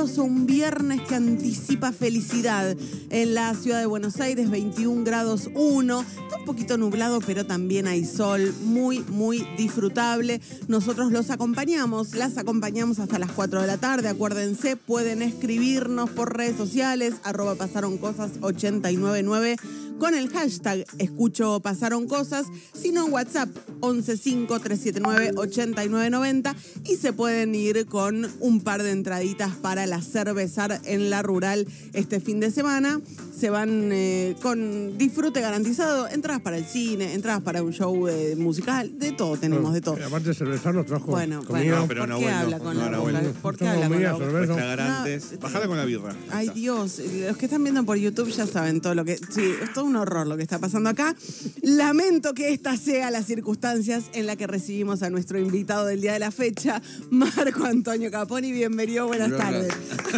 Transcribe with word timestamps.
lluvioso, 0.00 0.24
un 0.24 0.46
viernes 0.46 1.02
que 1.02 1.14
anticipa 1.14 1.92
felicidad. 1.92 2.76
En 3.10 3.34
la 3.34 3.54
ciudad 3.54 3.80
de 3.80 3.86
Buenos 3.86 4.20
Aires, 4.20 4.50
21 4.50 5.04
grados 5.04 5.50
1. 5.54 6.00
Está 6.00 6.36
un 6.38 6.44
poquito 6.44 6.78
nublado, 6.78 7.20
pero 7.20 7.44
también 7.44 7.86
hay 7.86 8.04
sol. 8.04 8.54
Muy, 8.64 9.00
muy 9.08 9.46
disfrutable. 9.56 10.40
Nosotros 10.68 11.12
los 11.12 11.30
acompañamos, 11.30 12.14
las 12.14 12.38
acompañamos 12.38 12.98
hasta 12.98 13.18
las 13.18 13.32
4 13.32 13.60
de 13.60 13.66
la 13.66 13.78
tarde. 13.78 14.08
Acuérdense, 14.08 14.76
pueden 14.76 15.22
escribirnos 15.22 16.08
por 16.10 16.36
redes 16.36 16.56
sociales, 16.56 17.14
arroba 17.22 17.56
pasaron 17.56 17.98
cosas 17.98 18.32
899 18.40 19.56
con 20.00 20.14
el 20.14 20.30
hashtag 20.30 20.84
Escucho 20.98 21.60
Pasaron 21.60 22.08
Cosas, 22.08 22.46
sino 22.72 23.04
WhatsApp 23.04 23.50
115-379-8990 23.80 26.54
y 26.86 26.96
se 26.96 27.12
pueden 27.12 27.54
ir 27.54 27.84
con 27.86 28.26
un 28.40 28.62
par 28.62 28.82
de 28.82 28.92
entraditas 28.92 29.54
para 29.56 29.84
la 29.86 30.00
cervezar 30.00 30.80
en 30.84 31.10
la 31.10 31.20
rural 31.22 31.68
este 31.92 32.18
fin 32.18 32.40
de 32.40 32.50
semana. 32.50 32.98
Se 33.40 33.48
van 33.48 33.88
eh, 33.90 34.36
con 34.42 34.98
disfrute 34.98 35.40
garantizado, 35.40 36.06
entradas 36.08 36.42
para 36.42 36.58
el 36.58 36.66
cine, 36.66 37.14
entradas 37.14 37.40
para 37.40 37.62
un 37.62 37.72
show 37.72 38.06
eh, 38.06 38.34
musical, 38.36 38.98
de 38.98 39.12
todo 39.12 39.38
tenemos, 39.38 39.72
de 39.72 39.80
todo. 39.80 39.96
Aparte 40.04 40.28
de 40.28 40.34
cervezar, 40.34 40.74
nos 40.74 40.84
trajo 40.84 41.06
Bueno, 41.06 41.42
comida. 41.42 41.64
bueno, 41.72 41.84
pero 41.88 42.00
¿por 42.02 42.08
no, 42.10 42.18
qué 42.18 42.24
bueno, 42.24 42.38
habla 42.38 42.58
con 42.58 42.76
no, 42.76 42.90
la 42.90 42.98
bueno. 42.98 43.20
¿Por 43.40 43.56
qué 43.56 43.66
habla 43.66 43.88
con 43.88 44.02
la 44.02 44.16
cerveza. 44.18 45.36
Bajala 45.40 45.66
con 45.68 45.78
la 45.78 45.86
birra. 45.86 46.14
Ay 46.30 46.50
Dios, 46.54 47.00
los 47.26 47.36
que 47.38 47.46
están 47.46 47.62
viendo 47.62 47.82
por 47.84 47.96
YouTube 47.96 48.28
ya 48.30 48.46
saben 48.46 48.82
todo 48.82 48.94
lo 48.94 49.06
que... 49.06 49.16
Sí, 49.16 49.54
es 49.62 49.72
todo 49.72 49.84
un 49.86 49.96
horror 49.96 50.26
lo 50.26 50.36
que 50.36 50.42
está 50.42 50.58
pasando 50.58 50.90
acá. 50.90 51.16
Lamento 51.62 52.34
que 52.34 52.52
esta 52.52 52.76
sea 52.76 53.10
las 53.10 53.24
circunstancias 53.24 54.04
en 54.12 54.26
la 54.26 54.36
que 54.36 54.46
recibimos 54.48 55.02
a 55.02 55.08
nuestro 55.08 55.38
invitado 55.38 55.86
del 55.86 56.02
día 56.02 56.12
de 56.12 56.18
la 56.18 56.30
fecha, 56.30 56.82
Marco 57.10 57.64
Antonio 57.64 58.10
Caponi. 58.10 58.52
Bienvenido, 58.52 59.06
buenas 59.06 59.34
tardes. 59.34 59.72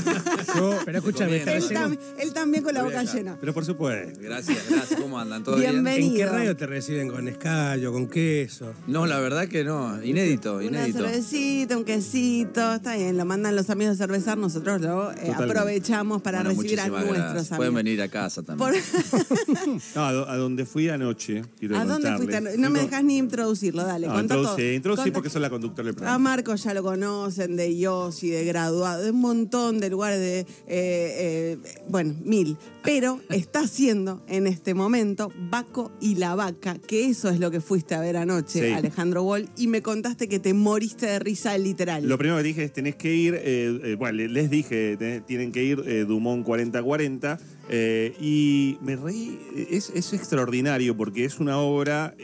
Yo- 0.56 0.76
pero 0.84 0.98
escúchame, 0.98 1.34
Bien, 1.34 1.48
¿estás 1.48 1.70
Él, 1.70 1.76
tam- 1.76 1.98
él 2.18 2.32
también 2.32 2.64
con 2.64 2.74
la 2.74 2.82
boca. 2.82 3.11
Llena. 3.14 3.36
Pero 3.40 3.52
por 3.54 3.64
supuesto. 3.64 4.20
Gracias, 4.20 4.58
gracias. 4.68 5.00
¿Cómo 5.00 5.18
andan? 5.18 5.42
¿Todo 5.44 5.56
bien? 5.56 5.72
Bienvenido. 5.72 6.10
¿en 6.10 6.16
qué 6.16 6.26
radio 6.26 6.56
te 6.56 6.66
reciben? 6.66 7.08
¿Con 7.10 7.28
escallo, 7.28 7.92
con 7.92 8.06
queso? 8.08 8.72
No, 8.86 9.06
la 9.06 9.18
verdad 9.20 9.48
que 9.48 9.64
no. 9.64 10.02
Inédito, 10.02 10.56
Una 10.56 10.64
inédito. 10.66 10.98
cervecita, 11.04 11.76
un 11.76 11.84
quesito, 11.84 12.74
está 12.74 12.96
bien, 12.96 13.16
lo 13.16 13.24
mandan 13.24 13.54
los 13.56 13.70
amigos 13.70 13.98
de 13.98 14.04
cervezar, 14.04 14.38
nosotros 14.38 14.80
lo 14.80 15.12
eh, 15.12 15.32
aprovechamos 15.34 16.22
para 16.22 16.38
Bueno, 16.42 16.50
recibir 16.60 16.80
a 16.80 16.88
nuestros 16.88 17.08
gracias. 17.16 17.34
amigos. 17.52 17.56
Pueden 17.56 17.74
venir 17.74 18.02
a 18.02 18.08
casa 18.08 18.42
también. 18.42 18.72
Por- 18.72 18.82
No, 19.94 20.04
a, 20.06 20.12
do- 20.12 20.28
a 20.28 20.36
donde 20.36 20.64
fui 20.66 20.88
anoche, 20.88 21.42
quiero 21.58 21.76
¿A 21.78 21.84
dónde 21.84 22.14
fuiste? 22.16 22.40
No 22.58 22.70
me 22.70 22.80
dejas 22.80 23.04
ni 23.04 23.18
introducirlo, 23.18 23.84
dale, 23.84 24.06
No, 24.06 24.20
introducí, 24.20 25.10
porque 25.12 25.30
soy 25.30 25.40
la 25.42 25.50
conductora 25.50 25.86
del 25.86 25.92
A 25.94 25.96
programa. 25.96 26.18
Marco 26.18 26.54
ya 26.54 26.74
lo 26.74 26.82
conocen, 26.82 27.56
de 27.56 27.76
Yossi, 27.78 28.30
de 28.30 28.44
graduado, 28.44 29.02
de 29.02 29.10
un 29.10 29.20
montón 29.20 29.80
de 29.80 29.90
lugares 29.90 30.18
de, 30.20 30.40
eh, 30.40 30.46
eh, 30.68 31.58
bueno, 31.88 32.14
mil. 32.24 32.56
Pero 32.84 33.20
está 33.30 33.60
haciendo 33.60 34.22
en 34.28 34.46
este 34.46 34.74
momento 34.74 35.32
Baco 35.50 35.92
y 36.00 36.16
la 36.16 36.34
Vaca, 36.34 36.78
que 36.78 37.06
eso 37.06 37.28
es 37.30 37.38
lo 37.38 37.50
que 37.50 37.60
fuiste 37.60 37.94
a 37.94 38.00
ver 38.00 38.16
anoche, 38.16 38.66
Sí. 38.68 38.72
Alejandro 38.72 39.22
Wall, 39.22 39.48
y 39.56 39.68
me 39.68 39.82
contaste 39.82 40.28
que 40.28 40.40
te 40.40 40.52
moriste 40.52 41.06
de 41.06 41.18
risa 41.20 41.56
literal. 41.58 42.08
Lo 42.08 42.18
primero 42.18 42.38
que 42.38 42.42
dije 42.44 42.64
es 42.64 42.72
tenés 42.72 42.96
que 42.96 43.14
ir, 43.14 43.34
eh, 43.34 43.80
eh, 43.84 43.94
bueno, 43.98 44.16
le- 44.18 44.28
les 44.28 44.50
dije, 44.50 44.96
te- 44.96 45.20
tienen 45.20 45.52
que 45.52 45.62
ir 45.62 45.82
eh, 45.86 46.04
Dumont 46.06 46.44
4040 46.44 47.38
eh, 47.68 48.14
y 48.20 48.78
me 48.82 48.96
reí, 48.96 49.38
es, 49.70 49.90
es 49.94 50.12
extraordinario 50.12 50.96
porque 50.96 51.24
es 51.24 51.38
una 51.38 51.58
obra 51.58 52.14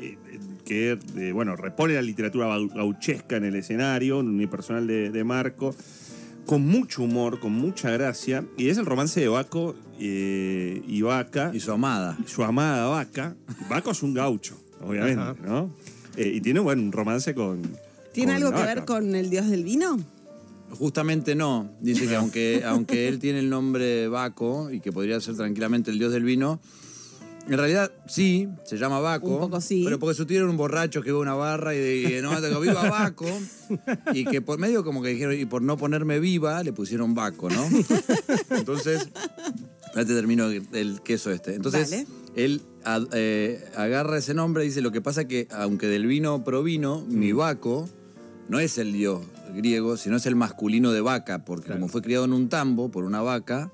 que, 0.65 0.99
bueno, 1.33 1.57
repone 1.57 1.95
la 1.95 2.03
literatura 2.03 2.47
gau- 2.49 2.69
gauchesca 2.75 3.37
en 3.37 3.45
el 3.45 3.55
escenario, 3.55 4.19
un 4.19 4.29
unipersonal 4.29 4.87
de, 4.87 5.11
de 5.11 5.25
Marco, 5.25 5.75
con 6.49 6.67
mucho 6.67 7.03
humor, 7.03 7.41
con 7.41 7.53
mucha 7.53 7.91
gracia, 7.91 8.43
y 8.57 8.71
es 8.71 8.79
el 8.79 8.87
romance 8.87 9.21
de 9.21 9.29
Baco 9.29 9.75
eh, 10.01 10.83
y 10.89 11.03
Vaca, 11.03 11.51
Y 11.53 11.61
su 11.61 11.71
amada. 11.73 12.17
su 12.25 12.43
amada 12.43 12.87
Vaca. 12.87 13.37
Baco 13.69 13.91
es 13.91 14.03
un 14.03 14.15
gaucho, 14.15 14.59
obviamente, 14.81 15.21
Ajá. 15.21 15.37
¿no? 15.47 15.71
Eh, 16.17 16.33
y 16.37 16.41
tiene 16.41 16.61
bueno, 16.61 16.81
un 16.81 16.91
romance 16.91 17.35
con... 17.35 17.61
¿Tiene 18.15 18.33
con 18.33 18.37
algo 18.37 18.49
que 18.53 18.61
vaca. 18.61 18.75
ver 18.75 18.85
con 18.87 19.15
el 19.15 19.29
dios 19.29 19.47
del 19.51 19.63
vino? 19.63 19.99
Justamente 20.71 21.35
no. 21.35 21.71
Dice 21.83 22.09
que 22.09 22.17
aunque, 22.17 22.63
aunque 22.67 23.09
él 23.09 23.19
tiene 23.19 23.41
el 23.41 23.51
nombre 23.51 24.09
Baco 24.09 24.71
y 24.71 24.81
que 24.81 24.91
podría 24.91 25.21
ser 25.21 25.37
tranquilamente 25.37 25.91
el 25.91 25.99
dios 25.99 26.15
del 26.15 26.25
vino, 26.25 26.61
en 27.49 27.59
realidad 27.59 27.91
sí, 28.07 28.49
se 28.65 28.77
llama 28.79 29.01
Baco. 29.01 29.29
Un 29.29 29.39
poco 29.41 29.61
sí. 29.61 29.83
Pero 29.85 29.99
porque 29.99 30.15
su 30.15 30.27
tío 30.27 30.39
era 30.41 30.49
un 30.51 30.57
borracho 30.57 31.03
que 31.03 31.09
iba 31.09 31.19
a 31.19 31.23
una 31.23 31.35
barra 31.35 31.75
y, 31.75 31.79
y 32.07 32.23
no, 32.23 32.41
digo, 32.41 32.61
viva 32.61 32.89
Baco. 32.89 33.27
Y 34.15 34.25
que 34.25 34.41
por 34.41 34.59
medio 34.59 34.83
como 34.85 35.03
que 35.03 35.11
dijeron, 35.11 35.39
y 35.39 35.45
por 35.45 35.61
no 35.63 35.77
ponerme 35.77 36.19
viva, 36.21 36.63
le 36.63 36.73
pusieron 36.73 37.15
Baco, 37.15 37.51
¿no? 37.51 37.65
Entonces, 38.51 39.09
ya 39.95 40.05
te 40.05 40.15
termino 40.15 40.47
el 40.49 41.01
queso 41.03 41.31
este. 41.31 41.55
Entonces, 41.55 41.91
Dale. 41.91 42.07
él 42.35 42.63
a- 42.85 43.05
eh, 43.13 43.65
agarra 43.77 44.19
ese 44.19 44.35
nombre 44.35 44.65
y 44.65 44.69
dice, 44.69 44.81
lo 44.81 44.93
que 44.93 45.01
pasa 45.01 45.27
que 45.27 45.49
aunque 45.51 45.87
del 45.87 46.07
vino 46.07 46.45
provino, 46.45 47.05
mi 47.09 47.33
Baco 47.33 47.89
no 48.49 48.59
es 48.61 48.79
el 48.79 48.93
dios 48.93 49.21
griego, 49.55 49.97
sino 49.97 50.17
es 50.17 50.27
el 50.27 50.37
masculino 50.37 50.93
de 50.93 51.01
vaca, 51.01 51.45
porque 51.45 51.67
Claro. 51.67 51.81
como 51.81 51.91
fue 51.91 52.03
criado 52.03 52.25
en 52.27 52.33
un 52.35 52.49
tambo 52.51 52.91
por 52.91 53.05
una 53.05 53.23
vaca, 53.23 53.73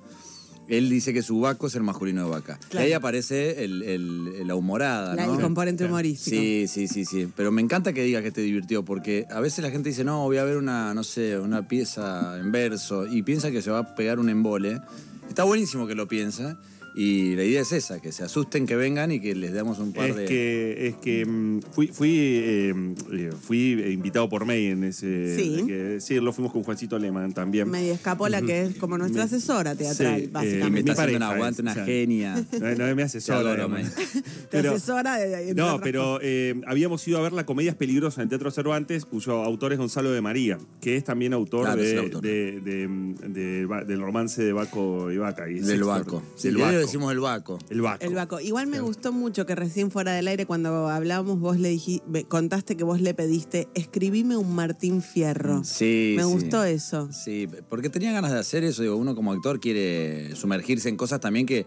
él 0.69 0.89
dice 0.91 1.13
que 1.13 1.23
su 1.23 1.41
Baco 1.41 1.67
es 1.67 1.75
el 1.75 1.83
masculino 1.83 2.25
de 2.25 2.31
vaca. 2.31 2.59
Claro. 2.71 2.85
Y 2.87 2.89
ahí 2.89 2.93
aparece 2.95 3.65
el, 3.65 3.83
el- 3.83 4.47
la 4.47 4.55
humorada, 4.55 5.15
La- 5.15 5.27
¿no? 5.27 5.35
el 5.35 5.41
componente 5.41 5.85
humorístico. 5.85 6.37
Sí, 6.37 6.67
sí, 6.69 6.89
sí, 6.89 7.05
sí. 7.05 7.29
Pero 7.37 7.53
me 7.53 7.61
encanta 7.63 7.93
que 7.93 8.03
diga 8.03 8.23
que 8.23 8.31
te 8.31 8.41
divirtió, 8.41 8.85
porque 8.85 9.27
a 9.31 9.41
veces 9.41 9.63
la 9.63 9.71
gente 9.71 9.89
dice, 9.91 10.05
no, 10.05 10.23
voy 10.25 10.39
a 10.39 10.45
ver 10.45 10.57
una, 10.57 10.95
no 10.95 11.05
sé, 11.05 11.39
una 11.39 11.69
pieza 11.69 12.39
en 12.39 12.51
verso, 12.53 13.07
y 13.07 13.23
piensa 13.23 13.51
que 13.51 13.63
se 13.63 13.71
va 13.71 13.79
a 13.81 13.95
pegar 13.95 14.19
un 14.19 14.29
embole. 14.29 14.81
Está 15.29 15.45
buenísimo 15.45 15.87
que 15.87 15.95
lo 15.95 16.07
piensa, 16.09 16.59
y 16.95 17.35
la 17.35 17.43
idea 17.45 17.63
es 17.63 17.73
esa, 17.73 18.01
que 18.01 18.13
se 18.13 18.23
asusten, 18.23 18.67
que 18.67 18.77
vengan 18.77 19.11
y 19.11 19.21
que 19.21 19.35
les 19.35 19.53
demos 19.53 19.79
un 19.81 19.93
par 19.93 20.11
Es 20.11 20.17
de... 20.17 20.25
que, 20.27 20.87
es 20.89 20.97
que 20.97 21.27
mm, 21.27 21.61
fui, 21.73 21.89
fui, 21.89 22.11
eh, 22.17 22.75
eh, 23.13 23.31
fui 23.41 23.73
invitado 23.93 24.29
por 24.29 24.45
May 24.45 24.67
en 24.67 24.85
ese. 24.85 25.37
Sí. 25.37 25.55
hay 25.59 25.67
que 25.67 25.75
decirlo, 25.75 26.33
fuimos 26.33 26.53
con 26.53 26.63
Juancito 26.63 26.97
Alemán 26.97 27.33
también. 27.35 27.69
Media 27.71 27.95
escapola, 27.95 28.41
que 28.43 28.63
es 28.63 28.77
como 28.77 28.97
nuestra 28.97 29.23
Me- 29.23 29.27
asesora 29.27 29.75
teatral, 29.75 30.17
Sí, 30.21 30.25
eh, 30.25 30.27
me 30.27 30.33
básicamente. 30.33 30.91
está 30.93 31.03
mi 31.03 31.15
haciendo 31.15 31.27
un 31.27 31.31
pareja 31.31 31.35
aguante, 31.35 31.55
es, 31.57 31.63
una 31.63 31.71
o 31.73 31.75
sea, 31.75 31.85
genia. 31.85 32.35
No, 32.61 32.75
no 32.75 32.87
es 32.89 32.97
mi 32.97 33.03
asesora. 33.03 33.39
Adoro. 33.41 33.69
May. 33.69 33.85
Te 33.85 34.23
Pero- 34.51 34.71
asesora 34.73 35.17
de, 35.17 35.29
de- 35.29 35.41
entre 35.51 35.55
No, 35.55 35.81
pero 35.81 36.19
eh, 36.23 36.61
habíamos 36.67 37.07
ido 37.09 37.19
a 37.19 37.23
ver 37.23 37.33
la 37.33 37.45
Comedias 37.45 37.75
Peligrosas 37.75 38.23
en 38.23 38.29
Teatro 38.29 38.51
Cervantes, 38.51 39.05
cuyo 39.05 39.43
autor 39.43 39.73
es 39.73 39.79
Gonzalo 39.79 40.13
de 40.13 40.21
María, 40.21 40.59
que 40.81 40.97
es 40.97 41.05
también 41.05 41.33
autor, 41.33 41.63
Claro, 41.67 41.83
es 41.83 41.89
de, 41.89 41.93
el 41.95 41.99
autor. 41.99 42.23
de- 42.23 42.61
de- 42.61 43.29
de- 43.29 43.67
va- 43.67 43.83
del 43.85 44.01
romance 44.01 44.43
de 44.43 44.53
Baco 44.53 45.11
y 45.11 45.17
Vaca. 45.19 45.51
y 45.51 45.59
es 45.59 45.67
Del 45.67 45.83
Baco. 45.85 46.23
Del 46.43 46.55
Si 46.55 46.84
le 46.85 46.87
decimos 46.87 47.13
el 47.13 47.21
Baco. 47.21 47.59
El 47.71 47.81
Baco. 47.81 48.05
El 48.05 48.15
Baco. 48.15 48.41
Igual 48.41 48.67
me 48.67 48.81
gustó 48.81 49.13
mucho 49.13 49.47
que 49.47 49.55
recién 49.55 49.91
fuera 49.91 50.13
del 50.13 50.29
aire, 50.29 50.47
cuando 50.47 50.89
hablábamos, 50.89 51.39
vos 51.41 51.59
le 51.59 51.69
dijiste, 51.71 52.25
contaste 52.25 52.77
que 52.77 52.85
vos 52.85 53.01
le 53.01 53.15
pediste, 53.15 53.69
escribime 53.75 54.37
un 54.37 54.55
Martín 54.55 55.03
Fierro. 55.03 55.65
Sí, 55.65 56.15
Me 56.17 56.23
sí. 56.25 56.29
gustó 56.31 56.65
eso. 56.65 57.09
Sí, 57.13 57.49
porque 57.69 57.91
tenía 57.91 58.13
ganas 58.13 58.33
de 58.33 58.39
hacer 58.39 58.65
eso. 58.65 58.83
Digo, 58.83 58.97
uno 58.97 59.15
como 59.15 59.33
actor 59.33 59.61
quiere 59.61 60.35
sumergirse 60.37 60.89
en 60.89 60.97
cosas 60.97 61.21
también 61.21 61.47
que. 61.47 61.67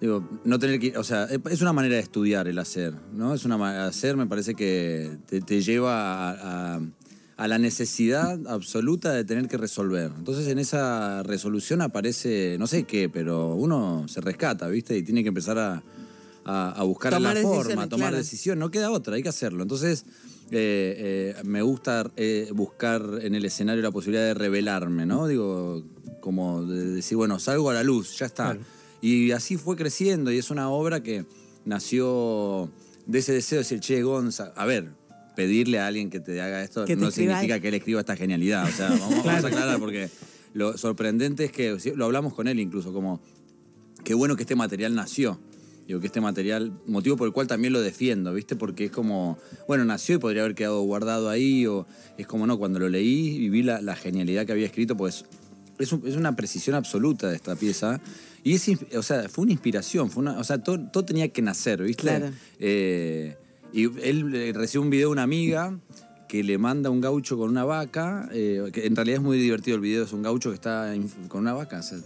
Digo, 0.00 0.28
no 0.44 0.58
tener 0.58 0.78
que. 0.78 0.96
O 0.98 1.04
sea, 1.04 1.24
es 1.24 1.62
una 1.62 1.72
manera 1.72 1.94
de 1.94 2.00
estudiar 2.02 2.48
el 2.48 2.58
hacer, 2.58 2.92
¿no? 3.14 3.32
Es 3.34 3.44
una 3.46 3.56
manera 3.56 3.84
de 3.84 3.88
hacer, 3.88 4.16
me 4.16 4.26
parece 4.26 4.54
que 4.54 5.16
te, 5.26 5.40
te 5.40 5.62
lleva 5.62 6.30
a, 6.30 6.74
a- 6.76 6.80
a 7.36 7.48
la 7.48 7.58
necesidad 7.58 8.38
absoluta 8.46 9.12
de 9.12 9.24
tener 9.24 9.46
que 9.48 9.56
resolver. 9.58 10.10
Entonces, 10.16 10.48
en 10.48 10.58
esa 10.58 11.22
resolución 11.22 11.82
aparece, 11.82 12.56
no 12.58 12.66
sé 12.66 12.84
qué, 12.84 13.08
pero 13.10 13.54
uno 13.54 14.06
se 14.08 14.20
rescata, 14.22 14.68
¿viste? 14.68 14.96
Y 14.96 15.02
tiene 15.02 15.22
que 15.22 15.28
empezar 15.28 15.58
a, 15.58 15.82
a- 16.44 16.70
a 16.70 16.82
buscar 16.84 17.12
Tomar 17.12 17.34
la 17.36 17.42
forma, 17.42 17.88
tomar 17.88 18.08
claro. 18.08 18.16
decisión. 18.16 18.58
No 18.58 18.70
queda 18.70 18.90
otra, 18.90 19.16
hay 19.16 19.22
que 19.22 19.28
hacerlo. 19.28 19.62
Entonces. 19.62 20.04
eh, 20.52 21.34
eh, 21.36 21.42
me 21.44 21.60
gusta 21.60 22.08
eh, 22.16 22.48
buscar 22.54 23.02
en 23.20 23.34
el 23.34 23.44
escenario 23.44 23.82
la 23.82 23.90
posibilidad 23.90 24.24
de 24.24 24.32
revelarme, 24.34 25.04
¿no? 25.04 25.26
Digo, 25.26 25.82
como 26.20 26.64
de 26.64 26.86
decir, 26.86 27.16
bueno, 27.16 27.40
salgo 27.40 27.68
a 27.70 27.74
la 27.74 27.82
luz, 27.82 28.16
ya 28.16 28.26
está. 28.26 28.44
Claro. 28.52 28.60
Y 29.02 29.32
así 29.32 29.56
fue 29.56 29.74
creciendo 29.76 30.30
y 30.30 30.38
es 30.38 30.50
una 30.52 30.70
obra 30.70 31.02
que 31.02 31.26
nació 31.64 32.70
de 33.06 33.18
ese 33.18 33.32
deseo 33.32 33.56
de 33.58 33.64
decir, 33.64 33.80
che, 33.80 34.02
Gonza, 34.02 34.52
a 34.56 34.64
ver, 34.66 34.90
pedirle 35.36 35.78
a 35.78 35.86
alguien 35.86 36.10
que 36.10 36.18
te 36.18 36.40
haga 36.40 36.62
esto 36.64 36.84
te 36.84 36.96
no 36.96 37.08
escriba 37.08 37.34
significa 37.34 37.60
que 37.60 37.68
él 37.68 37.74
escriba 37.74 38.00
esta 38.00 38.16
genialidad. 38.16 38.64
O 38.64 38.72
sea, 38.72 38.88
vamos, 39.00 39.24
vamos 39.24 39.44
a 39.44 39.46
aclarar 39.46 39.78
porque 39.78 40.08
lo 40.54 40.76
sorprendente 40.76 41.44
es 41.44 41.52
que, 41.52 41.76
lo 41.94 42.04
hablamos 42.06 42.34
con 42.34 42.48
él 42.48 42.58
incluso, 42.58 42.92
como, 42.92 43.20
qué 44.02 44.14
bueno 44.14 44.34
que 44.36 44.42
este 44.42 44.56
material 44.56 44.94
nació. 44.94 45.38
Digo 45.86 46.00
que 46.00 46.06
este 46.08 46.20
material, 46.20 46.72
motivo 46.86 47.16
por 47.16 47.28
el 47.28 47.32
cual 47.32 47.46
también 47.46 47.72
lo 47.72 47.80
defiendo, 47.80 48.34
¿viste? 48.34 48.56
Porque 48.56 48.86
es 48.86 48.90
como, 48.90 49.38
bueno, 49.68 49.84
nació 49.84 50.16
y 50.16 50.18
podría 50.18 50.42
haber 50.42 50.56
quedado 50.56 50.80
guardado 50.82 51.28
ahí, 51.30 51.64
o 51.66 51.86
es 52.18 52.26
como, 52.26 52.44
no, 52.48 52.58
cuando 52.58 52.80
lo 52.80 52.88
leí 52.88 53.36
y 53.36 53.48
vi 53.50 53.62
la, 53.62 53.80
la 53.80 53.94
genialidad 53.94 54.46
que 54.46 54.50
había 54.52 54.66
escrito, 54.66 54.96
pues 54.96 55.26
es, 55.78 55.92
un- 55.92 56.02
es 56.04 56.16
una 56.16 56.34
precisión 56.34 56.74
absoluta 56.74 57.28
de 57.28 57.36
esta 57.36 57.54
pieza. 57.54 58.00
Y 58.42 58.54
es, 58.54 58.68
o 58.96 59.02
sea, 59.04 59.28
fue 59.28 59.42
una 59.42 59.52
inspiración, 59.52 60.10
fue 60.10 60.22
una, 60.22 60.38
o 60.40 60.44
sea, 60.44 60.58
todo, 60.58 60.80
todo 60.90 61.04
tenía 61.04 61.28
que 61.28 61.40
nacer, 61.42 61.80
¿viste? 61.82 62.02
Claro. 62.02 62.30
Eh, 62.58 63.36
y 63.76 63.84
él 64.02 64.34
eh, 64.34 64.52
recibió 64.54 64.82
un 64.82 64.90
video 64.90 65.08
de 65.08 65.12
una 65.12 65.22
amiga 65.22 65.78
que 66.28 66.42
le 66.42 66.58
manda 66.58 66.90
un 66.90 67.00
gaucho 67.00 67.36
con 67.38 67.48
una 67.50 67.64
vaca, 67.64 68.28
eh, 68.32 68.70
que 68.72 68.84
en 68.86 68.96
realidad 68.96 69.18
es 69.18 69.22
muy 69.22 69.38
divertido 69.38 69.76
el 69.76 69.80
video, 69.80 70.02
es 70.02 70.12
un 70.12 70.22
gaucho 70.22 70.48
que 70.50 70.56
está 70.56 70.92
con 71.28 71.42
una 71.42 71.52
vaca, 71.52 71.82
se- 71.84 71.98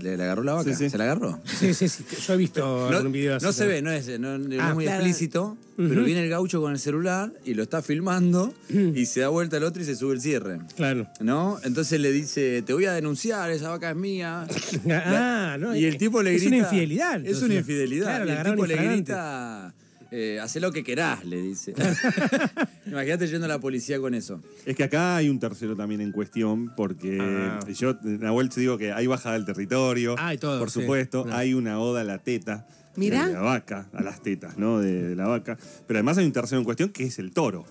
le, 0.00 0.16
le 0.16 0.22
agarró 0.22 0.42
la 0.42 0.54
vaca, 0.54 0.70
Sí, 0.70 0.84
sí. 0.84 0.88
se 0.88 0.96
la 0.96 1.04
agarró. 1.04 1.38
Sí, 1.44 1.74
sí, 1.74 1.86
sí. 1.86 2.02
Yo 2.26 2.32
he 2.32 2.36
visto 2.38 2.88
No, 2.90 2.96
algún 2.96 3.12
video 3.12 3.36
así. 3.36 3.44
no 3.44 3.52
se 3.52 3.66
ve, 3.66 3.82
no 3.82 3.90
es, 3.90 4.08
no- 4.18 4.38
no 4.38 4.62
Ah, 4.62 4.68
es 4.70 4.74
muy 4.74 4.84
claro. 4.84 5.00
explícito, 5.04 5.58
pero 5.76 6.04
viene 6.04 6.22
el 6.24 6.30
gaucho 6.30 6.62
con 6.62 6.72
el 6.72 6.78
celular 6.78 7.34
y 7.44 7.52
lo 7.52 7.62
está 7.64 7.82
filmando 7.82 8.54
y 8.70 9.04
se 9.04 9.20
da 9.20 9.28
vuelta 9.28 9.58
al 9.58 9.64
otro 9.64 9.82
y 9.82 9.84
se 9.84 9.94
sube 9.94 10.14
el 10.14 10.22
cierre. 10.22 10.58
Claro. 10.74 11.06
¿No? 11.20 11.58
Entonces 11.62 12.00
le 12.00 12.10
dice, 12.12 12.62
te 12.62 12.72
voy 12.72 12.86
a 12.86 12.92
denunciar, 12.94 13.50
esa 13.50 13.68
vaca 13.68 13.90
es 13.90 13.96
mía. 13.96 14.46
Ah, 14.90 15.58
no. 15.60 15.76
y 15.76 15.84
el 15.84 15.98
tipo 15.98 16.22
le 16.22 16.34
es 16.34 16.40
grita. 16.40 16.56
una 16.56 16.64
infidelidad. 16.64 17.16
Es 17.16 17.24
entonces. 17.26 17.42
una 17.42 17.54
infidelidad. 17.56 18.06
Claro, 18.06 18.24
y 18.24 18.28
el 18.28 18.32
agarraron 18.36 18.56
tipo 18.56 18.66
le 18.66 18.72
infragante. 18.72 19.12
grita, 19.12 19.74
eh, 20.10 20.38
haz 20.40 20.56
lo 20.56 20.72
que 20.72 20.82
querás, 20.84 21.24
le 21.24 21.40
dice. 21.42 21.74
Imagínate 22.86 23.26
yendo 23.26 23.46
a 23.46 23.48
la 23.48 23.58
policía 23.58 23.98
con 24.00 24.14
eso. 24.14 24.40
Es 24.64 24.76
que 24.76 24.84
acá 24.84 25.16
hay 25.16 25.28
un 25.28 25.38
tercero 25.38 25.76
también 25.76 26.00
en 26.00 26.12
cuestión, 26.12 26.72
porque 26.76 27.18
Ah. 27.20 27.60
yo, 27.68 27.96
Nahuel, 28.02 28.48
te 28.48 28.60
digo 28.60 28.78
que 28.78 28.92
hay 28.92 29.06
bajada 29.06 29.34
del 29.34 29.44
territorio. 29.44 30.14
Ah, 30.18 30.34
y 30.34 30.38
todo, 30.38 30.58
Por 30.58 30.70
sí. 30.70 30.80
supuesto, 30.80 31.26
hay 31.30 31.54
una 31.54 31.78
oda 31.80 32.02
a 32.02 32.04
la 32.04 32.18
teta. 32.18 32.66
Mirá. 32.96 33.26
De 33.26 33.34
la 33.34 33.40
vaca, 33.40 33.88
a 33.92 34.02
las 34.02 34.22
tetas, 34.22 34.56
¿no? 34.56 34.78
De, 34.80 35.08
de 35.08 35.16
la 35.16 35.26
vaca. 35.26 35.58
Pero 35.86 35.98
además 35.98 36.16
hay 36.18 36.24
un 36.26 36.32
tercero 36.32 36.58
en 36.58 36.64
cuestión 36.64 36.88
que 36.90 37.04
es 37.04 37.18
el 37.18 37.32
toro, 37.32 37.64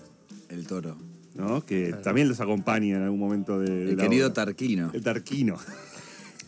El 0.48 0.66
toro. 0.66 0.96
¿no? 1.34 1.66
Que 1.66 1.92
también 2.02 2.28
los 2.28 2.40
acompaña 2.40 2.96
en 2.96 3.02
algún 3.02 3.18
momento 3.20 3.58
de, 3.58 3.68
de 3.70 3.90
El 3.90 3.96
la 3.96 4.02
querido 4.04 4.26
obra. 4.28 4.34
Tarquino. 4.44 4.90
El 4.94 5.02
tarquino. 5.02 5.58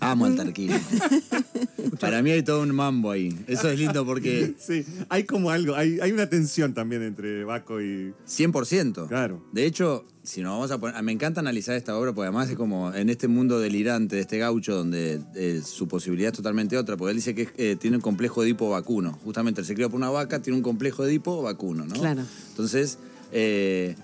Amo 0.01 0.27
al 0.27 0.37
Tarquino. 0.37 0.75
Para 2.01 2.23
mí 2.23 2.31
hay 2.31 2.43
todo 2.43 2.63
un 2.63 2.75
mambo 2.75 3.11
ahí. 3.11 3.37
Eso 3.47 3.69
es 3.69 3.79
lindo 3.79 4.07
porque 4.07 4.55
Sí, 4.59 4.85
hay 5.09 5.25
como 5.25 5.51
algo, 5.51 5.75
hay, 5.75 5.99
hay 6.01 6.13
una 6.13 6.29
tensión 6.29 6.75
también 6.75 7.03
entre 7.03 7.45
Baco 7.45 7.81
y. 7.81 8.15
100%. 8.27 9.09
Claro. 9.09 9.43
De 9.53 9.67
hecho, 9.67 10.07
si 10.23 10.43
nos 10.43 10.53
vamos 10.53 10.71
a 10.71 10.79
poner. 10.79 11.03
Me 11.03 11.13
encanta 11.13 11.41
analizar 11.41 11.75
esta 11.75 11.99
obra 11.99 12.13
porque 12.13 12.27
además 12.29 12.49
es 12.51 12.57
como 12.57 12.95
en 12.95 13.09
este 13.09 13.27
mundo 13.27 13.59
delirante 13.59 14.17
de 14.17 14.23
este 14.23 14.39
gaucho 14.39 14.75
donde 14.75 15.21
eh, 15.35 15.63
su 15.65 15.89
posibilidad 15.89 16.31
es 16.31 16.37
totalmente 16.37 16.77
otra. 16.77 16.97
Porque 16.97 17.11
él 17.11 17.17
dice 17.17 17.35
que 17.35 17.49
eh, 17.57 17.77
tiene 17.77 17.97
un 17.97 18.03
complejo 18.03 18.43
de 18.43 18.51
hipo 18.51 18.71
vacuno. 18.71 19.13
Justamente 19.25 19.61
él 19.61 19.67
se 19.67 19.75
crió 19.75 19.91
por 19.91 19.97
una 19.97 20.11
vaca, 20.11 20.41
tiene 20.41 20.57
un 20.57 20.63
complejo 20.63 21.05
de 21.05 21.15
hipo 21.15 21.43
vacuno, 21.43 21.85
¿no? 21.87 21.95
Claro. 21.95 22.23
Entonces, 22.51 22.99
eh, 23.33 23.97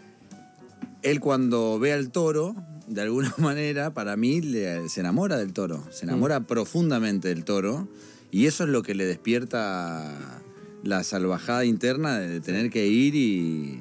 él 1.02 1.20
cuando 1.20 1.78
ve 1.78 1.92
al 1.92 2.10
toro, 2.10 2.56
de 2.86 3.00
alguna 3.02 3.32
manera, 3.38 3.92
para 3.94 4.16
mí, 4.16 4.40
le- 4.40 4.88
se 4.88 5.00
enamora 5.00 5.36
del 5.38 5.52
toro. 5.52 5.82
Se 5.90 6.04
enamora 6.04 6.40
profundamente 6.40 7.28
del 7.28 7.44
toro. 7.44 7.88
Y 8.30 8.46
eso 8.46 8.64
es 8.64 8.70
lo 8.70 8.82
que 8.82 8.94
le 8.94 9.06
despierta 9.06 10.40
la 10.82 11.04
salvajada 11.04 11.64
interna 11.64 12.18
de 12.18 12.40
tener 12.40 12.70
que 12.70 12.86
ir 12.86 13.14
y, 13.14 13.80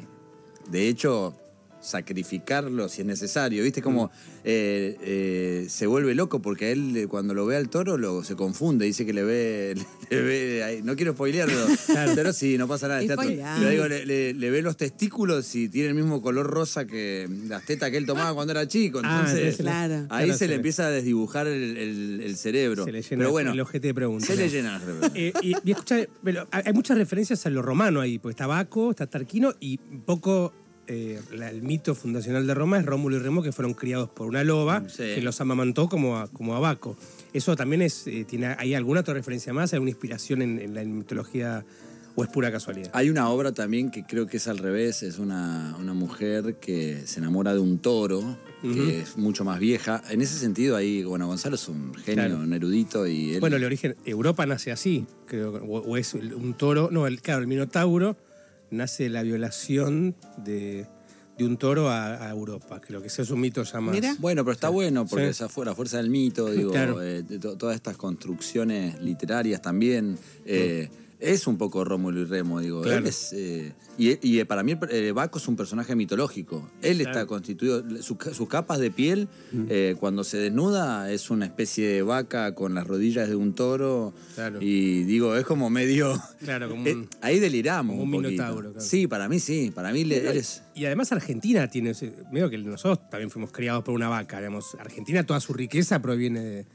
de 0.69 0.87
hecho, 0.87 1.35
sacrificarlo 1.83 2.89
si 2.89 3.01
es 3.01 3.07
necesario. 3.07 3.63
¿Viste? 3.63 3.81
Como 3.81 4.11
eh, 4.43 4.97
eh, 5.01 5.65
se 5.69 5.85
vuelve 5.87 6.15
loco 6.15 6.41
porque 6.41 6.71
él 6.71 6.95
eh, 6.97 7.07
cuando 7.07 7.33
lo 7.33 7.45
ve 7.45 7.55
al 7.57 7.69
toro 7.69 7.97
lo, 7.97 8.23
se 8.23 8.35
confunde. 8.35 8.85
Dice 8.85 9.05
que 9.05 9.13
le 9.13 9.23
ve... 9.23 9.75
le 10.09 10.21
ve 10.21 10.63
ahí- 10.63 10.81
no 10.83 10.95
quiero 10.95 11.13
spoilearlo, 11.13 11.65
pero 12.15 12.33
sí, 12.33 12.57
no 12.57 12.67
pasa 12.67 12.87
nada. 12.87 13.01
es 13.01 13.07
teatro. 13.07 13.23
Spoileá. 13.23 13.55
Pero 13.59 13.69
digo, 13.69 13.87
le, 13.87 14.05
le- 14.05 14.33
le 14.33 14.51
ve 14.51 14.61
los 14.61 14.77
testículos 14.77 15.53
y 15.55 15.69
tiene 15.69 15.89
el 15.89 15.95
mismo 15.95 16.21
color 16.21 16.47
rosa 16.47 16.85
que 16.85 17.27
las 17.47 17.65
tetas 17.65 17.91
que 17.91 17.97
él 17.97 18.05
tomaba 18.05 18.33
cuando 18.33 18.51
era 18.51 18.67
chico. 18.67 19.01
Ah, 19.03 19.19
Entonces, 19.19 19.39
entonces 19.39 19.61
Claro. 19.63 19.93
ahí 20.09 20.25
Claro, 20.25 20.33
se 20.33 20.37
se 20.39 20.45
le 20.45 20.49
le- 20.49 20.55
empieza 20.55 20.87
a 20.87 20.89
desdibujar 20.89 21.47
el, 21.47 21.77
el- 21.77 22.21
el 22.23 22.35
cerebro. 22.37 22.85
Se 22.85 22.91
le 22.91 23.01
llena 23.01 23.17
pero 23.19 23.31
bueno, 23.31 23.51
el 23.51 23.59
ojete 23.59 23.87
de 23.87 23.93
preguntas. 23.93 24.27
se 24.27 24.35
le 24.35 24.49
llena 24.49 24.75
el 24.75 24.81
cerebro. 24.81 25.11
Eh, 25.15 25.33
y, 25.41 25.55
y 25.63 25.71
escucha, 25.71 25.97
hay 26.51 26.73
muchas 26.73 26.97
referencias 26.97 27.45
a 27.45 27.49
lo 27.49 27.61
romano 27.61 28.01
ahí, 28.01 28.19
porque 28.19 28.33
está 28.33 28.47
Baco, 28.47 28.91
está 28.91 29.07
Tarquino 29.07 29.53
y 29.59 29.77
poco 29.77 30.53
eh, 30.87 31.19
la- 31.31 31.49
el 31.49 31.61
mito 31.61 31.95
fundacional 31.95 32.45
de 32.47 32.53
Roma 32.53 32.77
es 32.79 32.85
Rómulo 32.85 33.15
y 33.17 33.19
Remo 33.19 33.41
que 33.41 33.51
fueron 33.51 33.73
criados 33.73 34.09
por 34.09 34.27
una 34.27 34.43
loba 34.43 34.83
Sí. 34.89 35.03
que 35.15 35.21
los 35.21 35.39
amamantó 35.41 35.87
como 35.89 36.17
a, 36.17 36.27
como 36.27 36.55
a 36.55 36.59
Baco. 36.59 36.97
Eso 37.33 37.55
también 37.55 37.81
es, 37.81 38.05
eh, 38.07 38.25
tiene, 38.27 38.55
¿hay 38.57 38.73
alguna 38.73 38.99
otra 39.01 39.13
referencia 39.13 39.53
más? 39.53 39.73
¿Alguna 39.73 39.91
inspiración 39.91 40.41
en, 40.41 40.59
en 40.59 40.73
la 40.73 40.83
mitología 40.83 41.65
o 42.15 42.23
es 42.23 42.29
pura 42.29 42.51
casualidad? 42.51 42.91
Hay 42.93 43.09
una 43.09 43.29
obra 43.29 43.53
también 43.53 43.89
que 43.91 44.03
creo 44.05 44.27
que 44.27 44.37
es 44.37 44.47
al 44.47 44.57
revés, 44.59 45.01
es 45.03 45.17
una, 45.19 45.75
una 45.79 45.93
mujer 45.93 46.55
que 46.61 47.01
se 47.07 47.19
enamora 47.19 47.53
de 47.53 47.59
un 47.59 47.79
toro, 47.79 48.37
que 48.61 49.01
es 49.01 49.17
mucho 49.17 49.43
más 49.43 49.59
vieja. 49.59 50.01
En 50.09 50.21
ese 50.21 50.37
sentido, 50.37 50.75
ahí, 50.77 51.03
bueno, 51.03 51.27
Gonzalo 51.27 51.55
es 51.55 51.67
un 51.67 51.93
genio, 51.95 52.25
Claro. 52.27 52.37
un 52.39 52.53
erudito 52.53 53.07
y 53.07 53.33
él... 53.33 53.39
Bueno, 53.41 53.55
el 53.57 53.63
origen, 53.65 53.95
Europa 54.05 54.45
nace 54.45 54.71
así, 54.71 55.05
creo, 55.25 55.53
o, 55.55 55.79
o 55.79 55.97
es 55.97 56.13
un 56.13 56.53
toro, 56.53 56.89
no, 56.91 57.07
el, 57.07 57.21
claro, 57.21 57.41
el 57.41 57.47
Minotauro 57.47 58.15
nace 58.73 59.03
de 59.03 59.09
la 59.09 59.23
violación 59.23 60.15
de, 60.37 60.87
de 61.37 61.45
un 61.45 61.57
toro 61.57 61.89
a, 61.89 62.25
a 62.27 62.29
Europa, 62.29 62.79
creo 62.81 63.01
que 63.01 63.07
ese 63.07 63.21
es 63.21 63.29
un 63.29 63.39
mito 63.41 63.63
ya 63.63 63.79
más. 63.81 63.93
Mira. 63.95 64.15
Bueno, 64.19 64.43
pero 64.43 64.53
está 64.53 64.69
bueno 64.69 65.05
porque 65.05 65.25
Sí. 65.25 65.31
esa 65.31 65.49
fue 65.49 65.65
la 65.65 65.73
fuerza 65.75 65.97
del 65.97 66.09
mito, 66.09 66.49
digo, 66.51 66.71
Claro. 66.71 67.01
eh, 67.01 67.23
de 67.23 67.39
to- 67.39 67.57
todas 67.57 67.75
estas 67.75 67.97
construcciones 67.97 68.99
literarias 69.01 69.61
también. 69.61 70.17
eh, 70.45 70.89
Es 71.23 71.47
un 71.47 71.57
poco 71.57 71.85
Rómulo 71.85 72.21
y 72.21 72.25
Remo, 72.25 72.59
digo. 72.59 72.81
Claro. 72.81 72.97
Él 72.99 73.07
es, 73.07 73.31
eh, 73.33 73.73
y, 73.97 74.17
y 74.39 74.43
para 74.43 74.61
mí 74.61 74.75
eh, 74.89 75.11
Baco 75.13 75.37
es 75.37 75.47
un 75.47 75.55
personaje 75.55 75.95
mitológico. 75.95 76.69
Él 76.81 76.99
está 76.99 77.25
constituido, 77.25 77.81
su- 78.01 78.17
sus 78.33 78.47
capas 78.49 78.79
de 78.79 78.91
piel, 78.91 79.29
eh, 79.69 79.95
cuando 79.99 80.23
se 80.25 80.37
desnuda, 80.37 81.09
es 81.11 81.29
una 81.29 81.45
especie 81.45 81.87
de 81.87 82.01
vaca 82.01 82.53
con 82.53 82.73
las 82.75 82.85
rodillas 82.85 83.29
de 83.29 83.35
un 83.37 83.53
toro. 83.53 84.13
Claro. 84.35 84.59
Y 84.61 85.03
digo, 85.05 85.35
es 85.37 85.45
como 85.45 85.69
medio... 85.69 86.21
Claro, 86.43 86.69
como 86.69 86.85
Eh, 86.87 87.07
ahí 87.21 87.39
deliramos 87.39 87.95
como 87.97 88.03
un 88.17 88.23
minotauro. 88.23 88.73
Sí, 88.81 89.07
para 89.07 89.29
mí 89.29 89.39
sí. 89.39 89.71
Para 89.73 89.93
mí 89.93 90.03
le- 90.03 90.29
él 90.29 90.37
es... 90.37 90.63
Y 90.75 90.85
además 90.85 91.11
Argentina 91.13 91.69
tiene, 91.69 91.93
medio 92.31 92.49
que 92.49 92.57
nosotros 92.57 93.09
también 93.09 93.29
fuimos 93.29 93.51
criados 93.51 93.83
por 93.83 93.93
una 93.93 94.09
vaca, 94.09 94.39
digamos. 94.39 94.75
Argentina 94.79 95.25
toda 95.25 95.39
su 95.39 95.53
riqueza 95.53 96.01
proviene 96.01 96.39
de, 96.41 96.65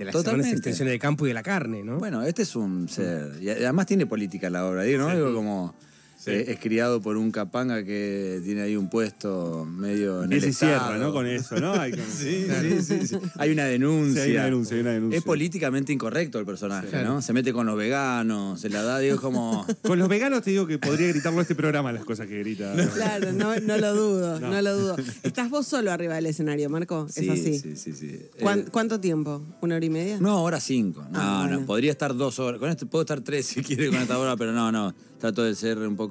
de 0.00 0.06
las 0.06 0.12
Totalmente. 0.12 0.48
enormes 0.48 0.58
extensiones 0.58 0.92
de 0.92 0.98
campo 0.98 1.26
y 1.26 1.28
de 1.28 1.34
la 1.34 1.42
carne, 1.42 1.84
¿no? 1.84 1.98
Bueno, 1.98 2.22
este 2.22 2.42
es 2.42 2.56
un 2.56 2.88
ser. 2.88 3.36
Y 3.40 3.50
además 3.50 3.84
tiene 3.84 4.06
política 4.06 4.48
la 4.48 4.66
obra, 4.66 4.84
¿no? 4.84 5.14
Digo, 5.14 5.34
como. 5.34 5.78
Eh, 6.26 6.44
es 6.48 6.58
criado 6.60 7.00
por 7.00 7.16
un 7.16 7.30
capanga 7.30 7.84
que 7.84 8.40
tiene 8.44 8.62
ahí 8.62 8.76
un 8.76 8.88
puesto 8.90 9.64
medio 9.64 10.24
en 10.24 10.32
Y 10.32 10.34
el 10.36 10.40
se 10.42 10.52
cierra, 10.52 10.76
Estado. 10.76 10.98
¿no? 11.04 11.12
Con 11.12 11.26
eso, 11.26 11.58
¿no? 11.60 11.72
Hay 11.74 11.92
Sí, 12.10 12.46
sí, 12.48 12.82
sí, 12.82 13.06
sí. 13.06 13.16
Hay 13.38 13.50
una 13.50 13.64
denuncia. 13.64 14.24
Sí, 14.24 14.30
hay 14.30 14.34
una 14.36 14.44
denuncia, 14.44 14.74
hay 14.76 14.80
una 14.82 14.90
denuncia. 14.92 15.18
Es 15.18 15.24
políticamente 15.24 15.92
incorrecto 15.92 16.38
el 16.38 16.46
personaje, 16.46 16.88
Claro. 16.88 17.08
¿no? 17.14 17.22
Se 17.22 17.32
mete 17.32 17.52
con 17.52 17.66
los 17.66 17.76
veganos, 17.76 18.60
se 18.60 18.68
la 18.68 18.82
da, 18.82 18.98
digo, 18.98 19.20
como. 19.20 19.66
Con 19.82 19.98
los 19.98 20.08
veganos 20.08 20.42
te 20.42 20.50
digo 20.50 20.66
que 20.66 20.78
podría 20.78 21.08
gritarlo 21.08 21.40
este 21.40 21.54
programa 21.54 21.92
las 21.92 22.04
cosas 22.04 22.26
que 22.26 22.38
grita. 22.38 22.74
Claro, 22.94 23.32
no, 23.32 23.58
no 23.60 23.76
lo 23.78 23.94
dudo, 23.94 24.40
no. 24.40 24.60
lo 24.62 24.76
dudo. 24.76 24.96
Estás 25.22 25.50
vos 25.50 25.66
solo 25.66 25.90
arriba 25.90 26.14
del 26.14 26.26
escenario, 26.26 26.68
Marco. 26.70 27.08
Sí, 27.08 27.24
es 27.28 27.30
así. 27.30 27.58
sí, 27.58 27.76
sí, 27.76 27.92
sí. 27.92 28.20
¿Cuán- 28.40 28.60
Eh, 28.60 28.64
¿Cuánto 28.70 29.00
tiempo? 29.00 29.42
¿Una 29.60 29.76
hora 29.76 29.84
y 29.84 29.90
media? 29.90 30.18
No, 30.20 30.42
hora 30.42 30.60
cinco. 30.60 31.02
No, 31.10 31.18
Ah, 31.20 31.42
no, 31.44 31.48
bueno. 31.56 31.66
podría 31.66 31.90
estar 31.92 32.14
dos 32.16 32.38
horas. 32.38 32.60
Con 32.60 32.68
este 32.70 32.86
puedo 32.86 33.02
estar 33.02 33.20
tres 33.20 33.46
si 33.46 33.62
quiere 33.62 33.88
con 33.88 33.96
esta 33.96 34.18
hora, 34.18 34.36
pero 34.36 34.52
no, 34.52 34.70
no. 34.70 34.94
Trato 35.18 35.42
de 35.42 35.54
ser 35.54 35.78
un 35.78 35.96
poco 35.96 36.09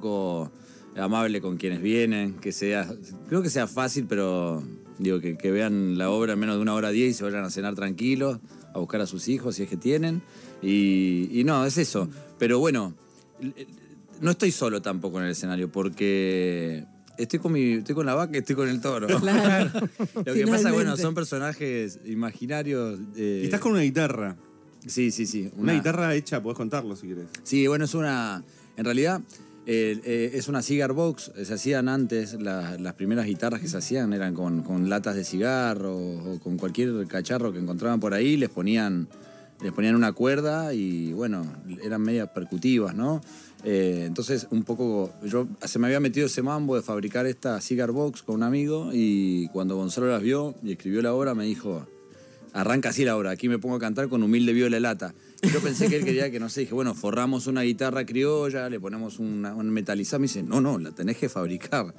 amable 0.96 1.40
con 1.40 1.56
quienes 1.56 1.80
vienen, 1.82 2.34
que 2.34 2.52
sea, 2.52 2.88
creo 3.28 3.42
que 3.42 3.50
sea 3.50 3.66
fácil, 3.66 4.06
pero 4.08 4.62
digo 4.98 5.20
que, 5.20 5.36
que 5.36 5.50
vean 5.50 5.96
la 5.98 6.10
obra 6.10 6.32
en 6.34 6.38
menos 6.38 6.56
de 6.56 6.62
una 6.62 6.74
hora 6.74 6.90
diez 6.90 7.10
y 7.10 7.14
se 7.14 7.24
vayan 7.24 7.44
a 7.44 7.50
cenar 7.50 7.74
tranquilos, 7.74 8.38
a 8.74 8.78
buscar 8.78 9.00
a 9.00 9.06
sus 9.06 9.28
hijos 9.28 9.56
si 9.56 9.62
es 9.64 9.68
que 9.68 9.76
tienen. 9.76 10.22
Y, 10.62 11.28
y 11.32 11.44
no, 11.44 11.64
es 11.64 11.78
eso. 11.78 12.08
Pero 12.38 12.58
bueno, 12.58 12.94
no 14.20 14.30
estoy 14.30 14.50
solo 14.52 14.82
tampoco 14.82 15.18
en 15.18 15.24
el 15.26 15.30
escenario, 15.32 15.70
porque 15.72 16.84
estoy 17.16 17.38
con 17.38 17.52
mi, 17.52 17.72
estoy 17.74 17.94
con 17.94 18.04
la 18.06 18.14
vaca 18.14 18.32
y 18.36 18.40
estoy 18.40 18.56
con 18.56 18.68
el 18.68 18.80
toro. 18.80 19.06
Claro. 19.06 19.70
Lo 20.24 20.34
que 20.34 20.46
pasa, 20.46 20.70
bueno, 20.72 20.94
Finalmente. 20.96 21.02
son 21.02 21.14
personajes 21.14 21.98
imaginarios. 22.04 22.98
eh, 23.16 23.40
Y 23.42 23.44
estás 23.44 23.60
con 23.60 23.72
una 23.72 23.80
guitarra. 23.82 24.36
Sí, 24.86 25.10
sí, 25.10 25.26
sí. 25.26 25.50
Una, 25.56 25.74
guitarra 25.74 26.14
hecha, 26.14 26.42
podés 26.42 26.56
contarlo 26.56 26.96
si 26.96 27.08
querés. 27.08 27.26
Sí, 27.42 27.66
bueno, 27.66 27.84
es 27.84 27.94
una. 27.94 28.42
En 28.76 28.84
realidad, 28.84 29.20
eh, 29.72 30.00
eh, 30.04 30.30
es 30.34 30.48
una 30.48 30.62
cigar 30.62 30.92
box. 30.92 31.30
Se 31.44 31.54
hacían 31.54 31.88
antes, 31.88 32.34
la- 32.40 32.76
las 32.76 32.94
primeras 32.94 33.26
guitarras 33.26 33.60
que 33.60 33.68
se 33.68 33.76
hacían 33.76 34.12
eran 34.12 34.34
con, 34.34 34.62
con 34.62 34.88
latas 34.90 35.14
de 35.14 35.22
cigarro 35.24 35.96
o 35.96 36.40
con 36.40 36.56
cualquier 36.56 37.06
cacharro 37.06 37.52
que 37.52 37.60
encontraban 37.60 38.00
por 38.00 38.12
ahí, 38.12 38.36
les 38.36 38.48
ponían, 38.48 39.06
les 39.62 39.72
ponían 39.72 39.94
una 39.94 40.10
cuerda 40.12 40.74
y 40.74 41.12
bueno, 41.12 41.46
eran 41.84 42.02
medias 42.02 42.28
percutivas, 42.30 42.96
¿no? 42.96 43.20
Eh, 43.62 44.04
entonces, 44.06 44.48
un 44.50 44.64
poco. 44.64 45.12
Yo 45.22 45.46
se 45.64 45.78
me 45.78 45.86
había 45.86 46.00
metido 46.00 46.26
ese 46.26 46.42
mambo 46.42 46.74
de 46.74 46.82
fabricar 46.82 47.26
esta 47.26 47.60
cigar 47.60 47.92
box 47.92 48.22
con 48.24 48.36
un 48.36 48.42
amigo 48.42 48.90
y 48.92 49.46
cuando 49.52 49.76
Gonzalo 49.76 50.08
las 50.10 50.22
vio 50.22 50.56
y 50.64 50.72
escribió 50.72 51.00
la 51.00 51.14
obra, 51.14 51.34
me 51.36 51.44
dijo. 51.44 51.86
Arranca 52.52 52.88
así 52.88 53.04
la 53.04 53.16
obra, 53.16 53.30
aquí 53.30 53.48
me 53.48 53.60
pongo 53.60 53.76
a 53.76 53.78
cantar 53.78 54.08
con 54.08 54.24
humilde 54.24 54.52
viola 54.52 54.80
lata. 54.80 55.14
Yo 55.42 55.60
pensé 55.60 55.88
que 55.88 55.96
él 55.96 56.04
quería 56.04 56.30
que, 56.30 56.38
no 56.38 56.48
sé, 56.48 56.60
dije, 56.60 56.74
bueno, 56.74 56.94
forramos 56.94 57.46
una 57.46 57.62
guitarra 57.62 58.04
criolla, 58.04 58.68
le 58.68 58.78
ponemos 58.78 59.18
una, 59.18 59.54
un 59.54 59.70
metalizado. 59.70 60.20
Me 60.20 60.26
dice, 60.26 60.42
no, 60.42 60.60
no, 60.60 60.78
la 60.78 60.90
tenés 60.92 61.16
que 61.16 61.28
fabricar. 61.28 61.94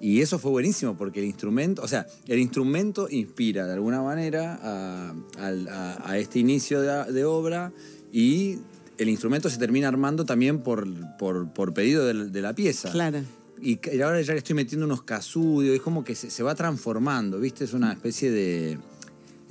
Y 0.00 0.22
eso 0.22 0.38
fue 0.38 0.50
buenísimo 0.50 0.96
porque 0.96 1.20
el 1.20 1.26
instrumento, 1.26 1.82
o 1.82 1.88
sea, 1.88 2.06
el 2.26 2.38
instrumento 2.38 3.06
inspira 3.10 3.66
de 3.66 3.74
alguna 3.74 4.00
manera 4.02 4.58
a, 4.62 5.14
al- 5.38 5.68
a- 5.68 6.10
a 6.10 6.16
este 6.18 6.38
inicio 6.38 6.80
de, 6.80 7.12
de 7.12 7.24
obra 7.26 7.70
y 8.10 8.56
el 8.96 9.10
instrumento 9.10 9.50
se 9.50 9.58
termina 9.58 9.88
armando 9.88 10.24
también 10.24 10.60
por, 10.62 10.86
por, 11.18 11.52
por 11.52 11.74
pedido 11.74 12.06
de, 12.06 12.40
la 12.40 12.54
pieza. 12.54 12.90
Claro. 12.92 13.20
y, 13.60 13.78
y 13.94 14.00
ahora 14.00 14.22
ya 14.22 14.32
le 14.32 14.38
estoy 14.38 14.54
metiendo 14.56 14.86
unos 14.86 15.02
casudios, 15.02 15.74
es 15.76 15.82
como 15.82 16.02
que 16.02 16.14
se, 16.14 16.30
se 16.30 16.42
va 16.42 16.54
transformando, 16.54 17.38
¿viste? 17.38 17.64
Es 17.64 17.74
una 17.74 17.92
especie 17.92 18.30
de... 18.30 18.78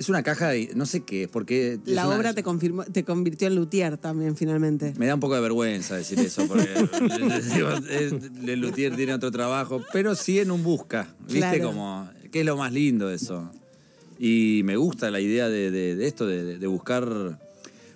Es 0.00 0.08
una 0.08 0.22
caja 0.22 0.48
de... 0.48 0.70
no 0.74 0.86
sé 0.86 1.00
qué, 1.02 1.28
porque... 1.28 1.78
La 1.84 2.06
una- 2.08 2.16
obra 2.16 2.32
te, 2.34 2.42
confirmó, 2.42 2.84
te 2.84 3.04
convirtió 3.04 3.46
en 3.48 3.54
luthier 3.54 3.98
también, 3.98 4.34
finalmente. 4.34 4.94
Me 4.96 5.06
da 5.06 5.14
un 5.14 5.20
poco 5.20 5.34
de 5.34 5.42
vergüenza 5.42 5.94
decir 5.94 6.18
eso, 6.18 6.46
porque 6.48 6.64
es- 7.90 8.12
el 8.48 8.60
luthier 8.60 8.96
tiene 8.96 9.12
otro 9.14 9.30
trabajo, 9.30 9.84
pero 9.92 10.14
sí 10.14 10.40
en 10.40 10.50
un 10.50 10.62
busca, 10.64 11.14
¿viste? 11.20 11.38
Claro. 11.40 11.64
Como, 11.68 12.10
que 12.32 12.40
es 12.40 12.46
lo 12.46 12.56
más 12.56 12.72
lindo 12.72 13.08
de 13.08 13.16
eso. 13.16 13.50
Y 14.18 14.62
me 14.64 14.76
gusta 14.76 15.10
la 15.10 15.20
idea 15.20 15.48
de, 15.50 15.70
de- 15.70 15.94
de 15.96 16.06
esto, 16.06 16.26
de, 16.26 16.58
de 16.58 16.66
buscar... 16.66 17.38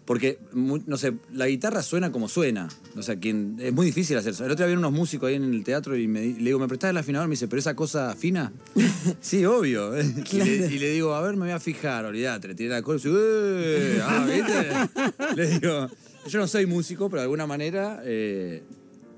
Porque, 0.04 0.38
no 0.52 0.98
sé, 0.98 1.14
la 1.32 1.46
guitarra 1.46 1.82
suena 1.82 2.12
como 2.12 2.28
suena. 2.28 2.68
O 2.94 3.02
sea, 3.02 3.16
quien, 3.16 3.56
es 3.58 3.72
muy 3.72 3.86
difícil 3.86 4.18
hacer 4.18 4.32
eso. 4.34 4.44
El 4.44 4.50
otro 4.50 4.66
día 4.66 4.74
había 4.74 4.78
unos 4.78 4.92
músicos 4.92 5.28
ahí 5.28 5.36
en 5.36 5.44
el 5.44 5.64
teatro 5.64 5.96
y 5.96 6.06
me, 6.06 6.20
le 6.20 6.32
digo, 6.44 6.58
¿me 6.58 6.68
prestás 6.68 6.90
el 6.90 6.98
afinador? 6.98 7.26
Me 7.26 7.32
dice, 7.32 7.48
¿pero 7.48 7.58
esa 7.60 7.74
cosa 7.74 8.14
fina? 8.14 8.52
sí, 9.20 9.44
obvio. 9.46 9.92
Y, 10.30 10.36
le, 10.36 10.56
y 10.74 10.78
le 10.78 10.90
digo, 10.90 11.14
a 11.14 11.22
ver, 11.22 11.34
me 11.36 11.42
voy 11.46 11.50
a 11.52 11.60
fijar, 11.60 12.04
olvídate. 12.04 12.48
Le 12.48 12.54
tiré 12.54 12.68
la 12.70 12.82
cola 12.82 12.98
y 12.98 13.02
dice, 13.02 13.16
"Eh", 13.16 14.00
ah, 14.02 14.26
¿viste? 14.26 15.34
le 15.36 15.46
digo, 15.58 15.88
yo 16.28 16.38
no 16.38 16.46
soy 16.48 16.66
músico, 16.66 17.08
pero 17.08 17.20
de 17.20 17.24
alguna 17.24 17.46
manera 17.46 18.02
eh, 18.04 18.62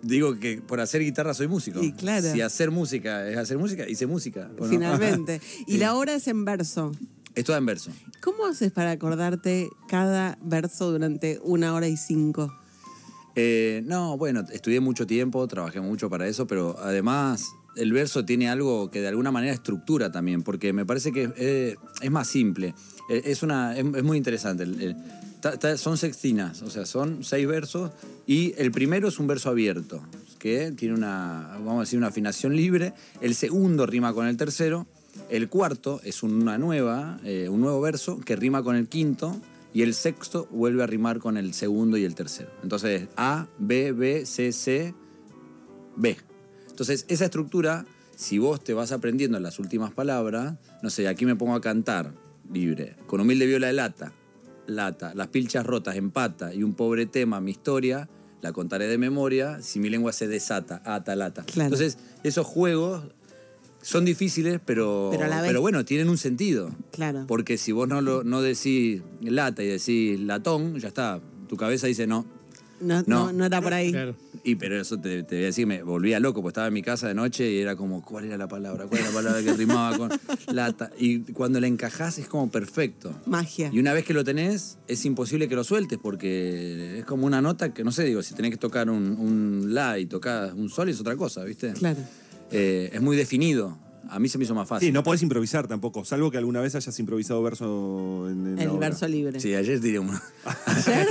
digo 0.03 0.39
que 0.39 0.63
por 0.65 0.81
hacer 0.81 1.01
guitarra 1.03 1.35
soy 1.35 1.49
músico. 1.49 1.83
Y 1.83 1.93
claro. 1.93 2.31
Si 2.33 2.41
hacer 2.43 2.71
música 2.71 3.29
es 3.29 3.37
hacer 3.37 3.59
música, 3.59 3.89
hice 3.89 4.07
música. 4.07 4.51
Finalmente. 4.69 5.41
Y 5.67 5.73
Sí. 5.73 5.79
la 5.79 5.95
obra 5.97 6.15
es 6.15 6.29
en 6.29 6.45
verso. 6.45 6.93
Es 7.37 7.45
toda 7.45 7.59
en 7.59 7.67
verso. 7.67 7.91
¿Cómo 8.23 8.47
haces 8.47 8.73
para 8.73 8.91
acordarte 8.91 9.69
cada 9.89 10.39
verso 10.43 10.91
durante 10.91 11.39
una 11.45 11.75
hora 11.75 11.87
y 11.87 11.97
cinco? 11.97 12.53
Eh, 13.37 13.83
no, 13.85 14.17
bueno, 14.17 14.43
estudié 14.51 14.81
mucho 14.81 15.07
tiempo, 15.07 15.47
trabajé 15.47 15.81
mucho 15.81 16.09
para 16.09 16.27
eso, 16.27 16.47
pero 16.47 16.77
además 16.81 17.45
el 17.77 17.93
verso 17.93 18.25
tiene 18.25 18.49
algo 18.49 18.91
que 18.91 19.03
de 19.03 19.09
alguna 19.09 19.31
manera 19.31 19.53
estructura 19.53 20.11
también, 20.11 20.43
porque 20.43 20.73
me 20.73 20.87
parece 20.87 21.13
que 21.13 21.31
eh, 21.37 21.77
es 22.01 22.11
más 22.11 22.27
simple. 22.27 22.75
Eh, 23.11 23.23
es, 23.27 23.43
una, 23.43 23.77
es, 23.77 23.85
es 23.85 24.03
muy 24.03 24.17
interesante. 24.17 24.63
El- 24.63 24.81
el- 24.81 24.97
ta- 25.43 25.59
ta- 25.59 25.77
son 25.77 25.99
sextinas, 25.99 26.63
o 26.63 26.71
sea, 26.71 26.87
son 26.87 27.23
seis 27.23 27.47
versos 27.47 27.91
y 28.27 28.55
el 28.57 28.71
primero 28.73 29.09
es 29.09 29.19
un 29.19 29.27
verso 29.27 29.51
abierto, 29.51 30.01
que 30.39 30.73
tiene 30.73 30.95
una, 30.95 31.51
vamos 31.59 31.77
a 31.77 31.81
decir, 31.81 31.99
una 31.99 32.09
afinación 32.09 32.57
libre. 32.57 32.95
El 33.21 33.35
segundo 33.35 33.85
rima 33.85 34.15
con 34.15 34.27
el 34.27 34.39
tercero. 34.39 34.87
El 35.29 35.49
cuarto 35.49 36.01
es 36.05 36.23
una 36.23 36.59
nueva, 36.59 37.19
eh, 37.25 37.49
un 37.49 37.61
nuevo 37.61 37.81
verso 37.81 38.19
que 38.19 38.37
rima 38.37 38.63
con 38.63 38.77
el 38.77 38.89
quinto 38.89 39.37
y 39.75 39.83
el 39.83 39.95
sexto 39.95 40.47
vuelve 40.51 40.83
a 40.83 40.87
rimar 40.87 41.19
con 41.19 41.37
el 41.37 41.53
segundo 41.53 41.97
y 41.97 42.05
el 42.05 42.15
tercero. 42.15 42.51
Entonces, 42.63 43.09
A, 43.17 43.47
B, 43.59 43.93
B, 43.93 44.25
C, 44.25 44.53
C, 44.53 44.95
B. 45.97 46.17
Entonces, 46.71 47.05
esa 47.09 47.27
estructura, 47.27 47.87
si 48.17 48.39
vos 48.39 48.63
te 48.63 48.75
vas 48.75 48.93
aprendiendo 48.93 49.39
las 49.41 49.59
últimas 49.59 49.93
palabras, 49.93 50.55
no 50.83 50.91
sé, 50.91 51.09
aquí 51.09 51.27
me 51.27 51.37
pongo 51.37 51.55
a 51.55 51.61
cantar 51.61 52.13
libre, 52.53 52.97
con 53.07 53.21
humilde 53.21 53.47
viola 53.47 53.67
de 53.67 53.73
lata, 53.75 54.13
lata, 54.67 55.15
las 55.15 55.29
pilchas 55.29 55.67
rotas 55.67 55.97
en 55.97 56.11
pata 56.11 56.55
y 56.55 56.63
un 56.63 56.75
pobre 56.75 57.07
tema, 57.07 57.41
mi 57.41 57.51
historia, 57.51 58.09
la 58.43 58.53
contaré 58.53 58.87
de 58.87 58.99
memoria, 58.99 59.61
si 59.63 59.81
mi 59.81 59.91
lengua 59.91 60.13
se 60.13 60.29
desata, 60.29 60.83
ata, 60.85 61.17
lata. 61.17 61.45
Claro. 61.45 61.75
Entonces, 61.75 61.99
esos 62.23 62.47
juegos 62.47 63.05
son 63.87 64.05
difíciles, 64.05 64.61
pero, 64.65 65.11
Pero 65.13 65.25
a 65.27 65.29
la 65.29 65.41
vez- 65.43 65.49
pero 65.49 65.61
bueno, 65.61 65.85
tienen 65.85 66.09
un 66.09 66.19
sentido. 66.19 66.75
Claro. 66.91 67.25
Porque 67.29 67.57
si 67.57 67.71
vos 67.71 67.87
no, 67.87 68.01
lo, 68.01 68.25
no 68.25 68.43
decís 68.43 69.01
lata 69.21 69.63
y 69.63 69.69
decís 69.69 70.19
latón, 70.19 70.79
ya 70.81 70.89
está. 70.89 71.21
Tu 71.49 71.57
cabeza 71.57 71.87
dice 71.87 72.07
no. 72.09 72.27
No, 72.81 73.03
no. 73.07 73.27
No. 73.27 73.33
no 73.33 73.45
era 73.47 73.63
por 73.63 73.73
ahí. 73.73 73.93
Claro. 73.93 74.17
Y 74.43 74.57
pero 74.57 74.81
eso 74.81 74.99
te, 74.99 75.23
te 75.23 75.37
voy 75.37 75.45
a 75.45 75.47
decir, 75.47 75.67
me 75.69 75.83
volvía 75.85 76.19
loco, 76.21 76.43
porque 76.43 76.51
estaba 76.51 76.67
en 76.67 76.75
mi 76.75 76.83
casa 76.83 77.07
de 77.09 77.15
noche 77.15 77.49
y 77.51 77.59
era 77.59 77.77
como, 77.77 78.03
¿cuál 78.03 78.25
era 78.25 78.37
la 78.37 78.49
palabra? 78.49 78.87
¿Cuál 78.87 79.01
era 79.01 79.09
la 79.11 79.15
palabra 79.15 79.43
que 79.43 79.53
rimaba 79.55 79.97
con 79.97 80.11
lata? 80.53 80.91
Y 80.99 81.21
cuando 81.33 81.61
la 81.61 81.69
encajás 81.69 82.19
es 82.19 82.27
como 82.29 82.51
perfecto. 82.51 83.15
Magia. 83.27 83.71
Y 83.73 83.79
una 83.79 83.93
vez 83.93 84.05
que 84.05 84.15
lo 84.15 84.25
tenés, 84.25 84.79
es 84.89 85.05
imposible 85.05 85.49
que 85.49 85.55
lo 85.55 85.63
sueltes 85.65 85.99
porque 86.03 86.99
es 86.99 87.05
como 87.05 87.25
una 87.27 87.41
nota 87.41 87.73
que, 87.73 87.83
no 87.85 87.93
sé, 87.93 88.03
digo, 88.05 88.23
si 88.23 88.35
tenés 88.35 88.51
que 88.51 88.57
tocar 88.59 88.91
un, 88.91 89.13
un 89.19 89.75
la 89.75 89.99
y 90.01 90.07
tocar 90.07 90.53
un 90.55 90.69
sol 90.69 90.89
es 90.89 91.01
otra 91.01 91.17
cosa, 91.17 91.45
¿viste? 91.45 91.73
Claro. 91.73 92.01
Eh, 92.51 92.91
es 92.93 93.01
muy 93.01 93.17
definido. 93.17 93.79
A 94.11 94.19
mí 94.19 94.29
se 94.29 94.39
me 94.39 94.45
hizo 94.45 94.55
más 94.55 94.69
fácil. 94.69 94.89
Sí, 94.89 94.93
no 94.93 95.03
podés 95.03 95.23
improvisar 95.23 95.67
tampoco, 95.67 96.05
salvo 96.05 96.31
que 96.31 96.39
alguna 96.39 96.61
vez 96.61 96.75
hayas 96.75 96.99
improvisado 96.99 97.43
verso 97.43 98.27
en, 98.31 98.47
en 98.47 98.57
la 98.57 98.63
El 98.63 98.69
obra. 98.71 98.89
verso 98.89 99.09
libre. 99.09 99.41
Sí, 99.41 99.55
ayer 99.55 99.81
tiré 99.81 99.99
uno. 99.99 100.13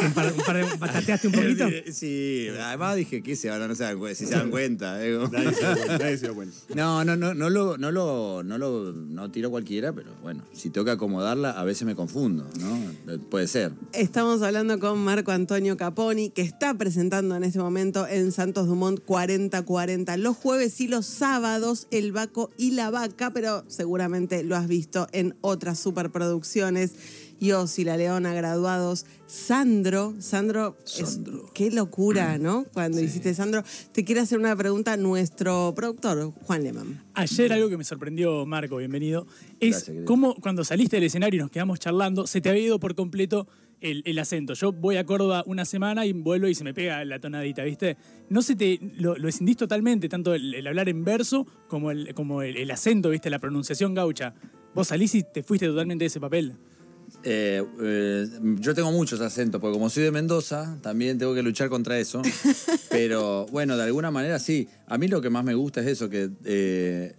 un 0.06 0.14
par, 0.14 0.32
un 0.34 0.42
par 0.44 0.56
de- 0.58 0.78
batateaste 0.78 1.28
un 1.28 1.34
poquito. 1.34 1.66
Sí, 1.92 2.48
además 2.62 2.96
dije, 2.96 3.22
¿qué 3.22 3.36
se 3.36 3.50
ahora 3.50 3.68
no 3.68 3.76
se 3.76 3.84
dan 3.84 3.98
cuenta? 4.00 4.18
Si 4.18 4.26
se 4.26 4.32
dan 4.36 4.50
cuenta. 4.50 5.06
eh, 5.06 5.16
como- 5.18 5.28
Nadie 5.32 5.54
se 5.54 5.60
dio 5.60 5.74
cuenta, 5.76 5.98
nadie 5.98 6.18
se 6.18 6.26
dio 6.26 6.36
cuenta. 6.36 6.56
No, 6.76 7.04
no, 7.06 7.16
no, 7.16 7.34
no 7.34 7.50
lo, 7.50 7.78
no 7.78 7.92
lo, 7.92 8.44
no 8.44 8.58
lo, 8.58 8.92
no 8.94 9.32
tiro 9.32 9.50
cualquiera, 9.50 9.94
pero 9.94 10.12
bueno, 10.22 10.44
si 10.54 10.70
tengo 10.70 10.86
que 10.86 10.92
acomodarla, 10.92 11.52
a 11.52 11.64
veces 11.64 11.86
me 11.86 11.96
confundo, 11.96 12.46
¿no? 12.60 12.76
Eh, 13.14 13.18
Puede 13.30 13.48
ser. 13.48 13.72
Estamos 13.94 14.42
hablando 14.42 14.80
con 14.80 15.00
Marco 15.04 15.32
Antonio 15.32 15.78
Caponi, 15.78 16.30
que 16.30 16.42
está 16.42 16.74
presentando 16.76 17.36
en 17.36 17.44
este 17.44 17.60
momento 17.60 18.08
en 18.08 18.32
Santos 18.32 18.68
Dumont 18.68 19.00
4040 19.04 20.18
los 20.18 20.36
jueves 20.38 20.80
y 20.82 20.88
los 20.88 21.06
sábados 21.06 21.88
El 21.92 22.12
Baco 22.12 22.52
y 22.58 22.72
la 22.72 22.85
Vaca, 22.90 23.32
pero 23.32 23.64
seguramente 23.68 24.44
lo 24.44 24.56
has 24.56 24.68
visto 24.68 25.08
en 25.12 25.36
otras 25.42 25.80
superproducciones. 25.80 26.94
Yos 27.38 27.80
y 27.80 27.84
la 27.84 27.98
Leona 27.98 28.34
graduados. 28.34 29.06
Sandro, 29.28 30.14
Sandro, 30.20 30.78
es- 30.86 31.10
Sandro. 31.10 31.52
qué 31.54 31.70
locura, 31.70 32.38
¿no? 32.38 32.66
Cuando 32.74 33.02
hiciste 33.02 33.34
Sandro. 33.34 33.62
Te 33.92 34.06
quiere 34.06 34.22
hacer 34.22 34.40
una 34.40 34.56
pregunta 34.56 34.96
nuestro 34.96 35.74
productor, 35.76 36.32
Juan 36.44 36.64
Lehmann. 36.64 37.04
Ayer 37.14 37.52
algo 37.52 37.68
que 37.70 37.78
me 37.78 37.84
sorprendió, 37.84 38.46
Marco, 38.46 38.78
bienvenido, 38.78 39.28
es 39.60 39.84
Gracias, 39.86 40.06
cómo 40.06 40.36
cuando 40.36 40.64
saliste 40.64 40.96
del 40.96 41.04
escenario 41.06 41.40
y 41.40 41.42
nos 41.42 41.52
quedamos 41.52 41.80
charlando, 41.80 42.26
se 42.26 42.40
te 42.40 42.50
había 42.50 42.64
ido 42.64 42.80
por 42.80 42.96
completo 42.96 43.48
el, 43.82 44.04
el 44.06 44.20
acento. 44.20 44.54
Yo 44.54 44.72
voy 44.72 44.98
a 44.98 45.06
Córdoba 45.06 45.44
una 45.46 45.66
semana 45.66 46.06
y 46.06 46.14
vuelvo 46.14 46.48
y 46.48 46.56
se 46.56 46.64
me 46.64 46.74
pega 46.74 47.04
la 47.06 47.20
tonadita, 47.20 47.64
¿viste? 47.64 47.98
No 48.30 48.42
se 48.42 48.56
te. 48.56 48.80
Lo, 48.98 49.18
lo 49.18 49.28
escindís 49.28 49.58
totalmente, 49.58 50.10
tanto 50.10 50.34
el, 50.34 50.54
el 50.54 50.68
hablar 50.68 50.90
en 50.90 51.04
verso 51.04 51.46
como, 51.68 51.92
el, 51.92 52.14
como 52.14 52.42
el, 52.42 52.58
el 52.58 52.72
acento, 52.72 53.10
¿viste? 53.10 53.30
La 53.30 53.40
pronunciación 53.40 53.94
gaucha. 53.94 54.34
Vos 54.74 54.88
salís 54.88 55.16
y 55.16 55.24
te 55.24 55.44
fuiste 55.44 55.68
totalmente 55.68 56.04
de 56.04 56.08
ese 56.08 56.20
papel. 56.20 56.56
Eh, 57.24 57.64
eh, 57.82 58.28
yo 58.60 58.74
tengo 58.74 58.92
muchos 58.92 59.22
acentos, 59.22 59.60
porque 59.62 59.74
como 59.74 59.90
soy 59.90 60.04
de 60.04 60.12
Mendoza, 60.12 60.78
también 60.82 61.18
tengo 61.18 61.34
que 61.34 61.44
luchar 61.44 61.70
contra 61.70 61.98
eso. 62.00 62.22
Pero 62.90 63.46
bueno, 63.48 63.78
de 63.78 63.84
alguna 63.84 64.12
manera 64.12 64.40
sí. 64.40 64.68
A 64.88 64.98
mí 64.98 65.08
lo 65.08 65.22
que 65.22 65.30
más 65.30 65.44
me 65.44 65.54
gusta 65.54 65.82
es 65.82 65.88
eso, 65.88 66.10
que 66.10 66.30
eh, 66.44 67.16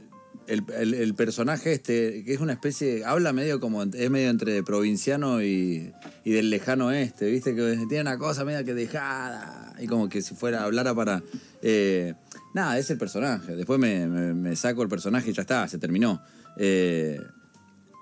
el, 0.48 0.62
el- 0.78 0.94
el 0.94 1.14
personaje 1.14 1.72
este, 1.72 2.22
que 2.24 2.34
es 2.34 2.40
una 2.40 2.52
especie, 2.52 3.04
habla 3.04 3.32
medio 3.32 3.60
como, 3.60 3.82
es 3.82 4.10
medio 4.10 4.30
entre 4.30 4.62
provinciano 4.62 5.42
y, 5.42 5.92
y 6.24 6.30
del 6.32 6.50
lejano 6.50 6.86
oeste, 6.86 7.30
¿viste? 7.30 7.54
Que 7.54 7.76
tiene 7.88 8.00
una 8.02 8.18
cosa 8.18 8.44
media 8.44 8.64
que 8.64 8.74
dejada, 8.74 9.74
y 9.80 9.86
como 9.86 10.08
que 10.08 10.22
si 10.22 10.34
fuera, 10.34 10.64
hablara 10.64 10.94
para... 10.94 11.22
eh, 11.62 12.14
nada, 12.54 12.78
es 12.78 12.90
el 12.90 12.98
personaje. 12.98 13.56
Después 13.56 13.78
me, 13.78 14.06
me- 14.06 14.34
me 14.34 14.56
saco 14.56 14.82
el 14.82 14.88
personaje 14.88 15.30
y 15.30 15.32
ya 15.32 15.42
está, 15.42 15.66
se 15.68 15.78
terminó. 15.78 16.22
Eh, 16.58 17.20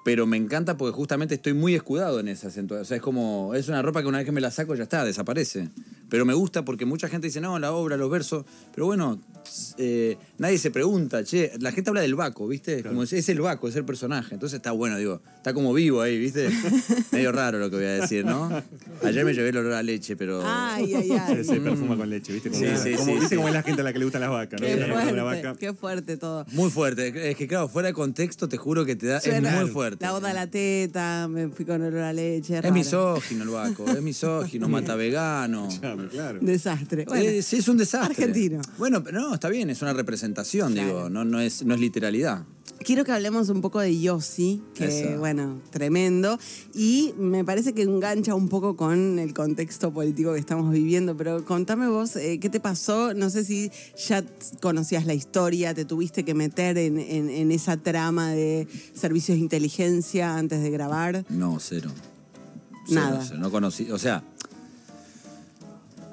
pero 0.05 0.27
me 0.27 0.37
encanta 0.37 0.77
porque 0.77 0.95
justamente 0.95 1.35
estoy 1.37 1.55
muy 1.55 1.75
escudado 1.75 2.21
en 2.21 2.29
ese 2.29 2.47
acento. 2.49 2.75
O 2.75 2.85
sea, 2.85 2.99
es 2.99 3.03
como, 3.03 3.55
es 3.55 3.69
una 3.69 3.81
ropa 3.81 4.03
que 4.03 4.09
una 4.09 4.19
vez 4.19 4.27
que 4.27 4.33
me 4.33 4.43
la 4.43 4.51
saco 4.51 4.75
ya 4.75 4.83
está, 4.83 5.03
desaparece. 5.03 5.71
Pero 6.15 6.25
me 6.25 6.33
gusta 6.35 6.65
porque 6.65 6.85
mucha 6.85 7.09
gente 7.09 7.27
dice, 7.27 7.41
no, 7.41 7.59
la 7.59 7.73
obra, 7.73 7.97
los 7.97 8.09
versos. 8.09 8.45
Pero 8.73 8.87
bueno, 8.87 9.19
eh, 9.79 10.17
nadie 10.39 10.59
se 10.59 10.71
pregunta, 10.71 11.25
che, 11.25 11.51
la 11.59 11.73
gente 11.73 11.91
habla 11.91 12.03
del 12.03 12.15
Baco, 12.15 12.47
¿viste? 12.47 12.85
Como 12.85 13.03
es, 13.03 13.13
es 13.13 13.29
el 13.31 13.41
Baco, 13.41 13.67
es 13.67 13.75
el 13.75 13.85
personaje. 13.85 14.35
Entonces 14.35 14.59
está 14.59 14.71
bueno, 14.71 14.97
digo, 14.97 15.21
está 15.39 15.53
como 15.53 15.75
vivo 15.75 16.03
ahí, 16.03 16.17
¿viste? 16.17 16.49
Medio 17.11 17.33
raro 17.33 17.59
lo 17.59 17.69
que 17.69 17.75
voy 17.75 17.85
a 17.87 17.95
decir, 18.01 18.25
¿no? 18.25 18.49
Ayer 19.03 19.25
me 19.25 19.35
llevé 19.35 19.49
el 19.49 19.57
olor 19.57 19.73
a 19.73 19.83
leche, 19.83 20.15
pero... 20.15 20.41
Ay, 20.47 20.95
ay, 20.95 21.11
ay. 21.11 21.35
Se, 21.39 21.45
se 21.45 21.61
perfuma 21.61 21.97
con 21.97 22.09
leche, 22.09 22.33
¿viste? 22.33 22.49
Como, 22.51 22.63
Sí, 22.63 22.69
sí, 22.81 22.93
como- 22.95 23.05
sí, 23.07 23.13
¿viste 23.15 23.29
sí. 23.31 23.35
cómo 23.35 23.49
es 23.49 23.55
la 23.55 23.63
gente 23.65 23.81
a 23.81 23.85
la 23.85 23.93
que 23.93 23.99
le 23.99 24.05
gustan 24.05 24.21
las 24.21 24.31
vacas? 24.31 24.61
¿no? 24.61 24.67
Qué 24.69 24.77
gusta 24.77 25.13
la 25.13 25.23
vaca. 25.25 25.41
fuerte, 25.43 25.59
qué 25.59 25.73
fuerte 25.75 26.17
todo. 26.17 26.47
Muy 26.53 26.71
fuerte. 26.71 27.31
Es 27.31 27.37
que 27.37 27.49
claro, 27.49 27.67
fuera 27.69 27.89
de 27.89 27.95
contexto 27.95 28.49
te 28.49 28.57
juro 28.57 28.85
que 28.85 28.95
te 28.95 29.09
da... 29.09 29.21
Suena 29.21 29.51
es 29.57 29.61
muy 29.63 29.71
fuerte. 29.73 30.05
La 30.05 30.15
oda 30.15 30.31
a 30.31 30.35
la 30.35 30.47
teta, 30.47 31.27
me 31.29 31.49
fui 31.49 31.65
con 31.65 31.83
olor 31.83 31.99
a 32.03 32.13
leche. 32.13 32.55
Es 32.59 32.63
raro. 32.63 32.73
misógino 32.73 33.43
el 33.43 33.51
Baco, 33.51 33.85
es 33.91 34.01
misógino, 34.01 34.69
mata 34.75 34.95
vegano. 34.95 35.69
Claro, 36.09 36.39
claro. 36.39 36.39
Desastre. 36.41 37.05
Bueno, 37.07 37.25
Eh, 37.31 37.43
sí, 37.43 37.57
es 37.57 37.69
un 37.69 37.77
desastre. 37.77 38.25
Argentino. 38.25 38.61
Bueno, 38.79 39.03
pero 39.03 39.21
no, 39.21 39.35
está 39.35 39.49
bien, 39.49 39.71
es 39.71 39.83
una 39.83 39.93
representación, 39.93 40.73
Claro. 40.73 40.87
digo, 40.89 41.11
no, 41.11 41.25
no, 41.25 41.41
es, 41.41 41.65
no 41.65 41.75
es 41.75 41.81
literalidad. 41.81 42.45
quiero 42.85 43.05
que 43.05 43.13
hablemos 43.13 43.49
un 43.49 43.63
poco 43.63 43.81
de 43.81 43.99
Yossi, 43.99 44.61
que 44.75 44.87
Eso. 44.87 45.19
bueno, 45.19 45.63
tremendo. 45.71 46.39
Y 46.75 47.15
me 47.19 47.43
parece 47.43 47.73
que 47.73 47.83
engancha 47.83 48.35
un 48.35 48.49
poco 48.51 48.77
con 48.77 49.19
el 49.19 49.33
contexto 49.33 49.91
político 49.93 50.35
que 50.35 50.41
estamos 50.41 50.71
viviendo. 50.71 51.17
Pero 51.17 51.45
contame 51.47 51.89
vos, 51.89 52.17
eh, 52.17 52.39
¿qué 52.41 52.51
te 52.51 52.61
pasó? 52.61 53.15
No 53.15 53.31
sé 53.31 53.45
si 53.45 53.71
ya 54.07 54.23
conocías 54.61 55.07
la 55.07 55.15
historia, 55.15 55.73
te 55.73 55.85
tuviste 55.87 56.25
que 56.25 56.35
meter 56.35 56.77
en, 56.77 56.99
en- 56.99 57.31
en 57.31 57.53
esa 57.53 57.79
trama 57.79 58.33
de 58.33 58.69
servicios 58.95 59.37
de 59.39 59.43
inteligencia 59.43 60.37
antes 60.37 60.63
de 60.63 60.71
grabar. 60.71 61.25
No, 61.31 61.59
cero. 61.61 61.91
Cero, 62.87 63.01
Nada. 63.01 63.25
cero, 63.27 63.39
no 63.41 63.51
conocí, 63.51 63.91
o 63.91 63.99
sea, 63.99 64.23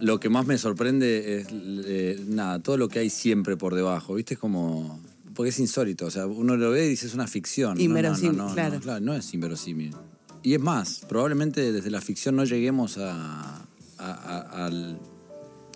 lo 0.01 0.20
que 0.20 0.29
más 0.29 0.46
me 0.48 0.58
sorprende 0.58 1.39
es, 1.39 1.48
eh, 1.51 2.24
nada, 2.27 2.60
todo 2.60 2.75
lo 2.77 2.89
que 2.89 3.00
hay 3.00 3.10
siempre 3.10 3.55
por 3.58 3.75
debajo, 3.75 4.15
¿viste? 4.15 4.34
Es 4.34 4.39
como... 4.39 5.00
Porque 5.34 5.50
es 5.50 5.60
insólito, 5.60 6.08
o 6.08 6.12
sea, 6.12 6.27
uno 6.27 6.58
lo 6.58 6.72
ve 6.72 6.86
y 6.86 6.89
dice 6.89 7.08
es 7.08 7.13
una 7.13 7.25
ficción. 7.27 7.70
No, 7.72 7.75
no, 7.77 7.81
Inverosímil, 7.84 8.38
no, 8.38 8.48
no, 8.50 8.53
claro. 8.53 8.75
no, 8.75 8.81
claro, 8.81 9.00
no 9.05 9.13
es 9.15 9.34
inverosímil. 9.34 9.96
Y 10.43 10.53
es 10.55 10.60
más, 10.60 11.03
probablemente 11.08 11.72
desde 11.72 11.89
la 11.89 12.01
ficción 12.01 12.36
no 12.36 12.43
lleguemos 12.43 12.98
a, 12.98 13.62
a- 13.98 14.12
a- 14.13 14.65
al... 14.65 15.00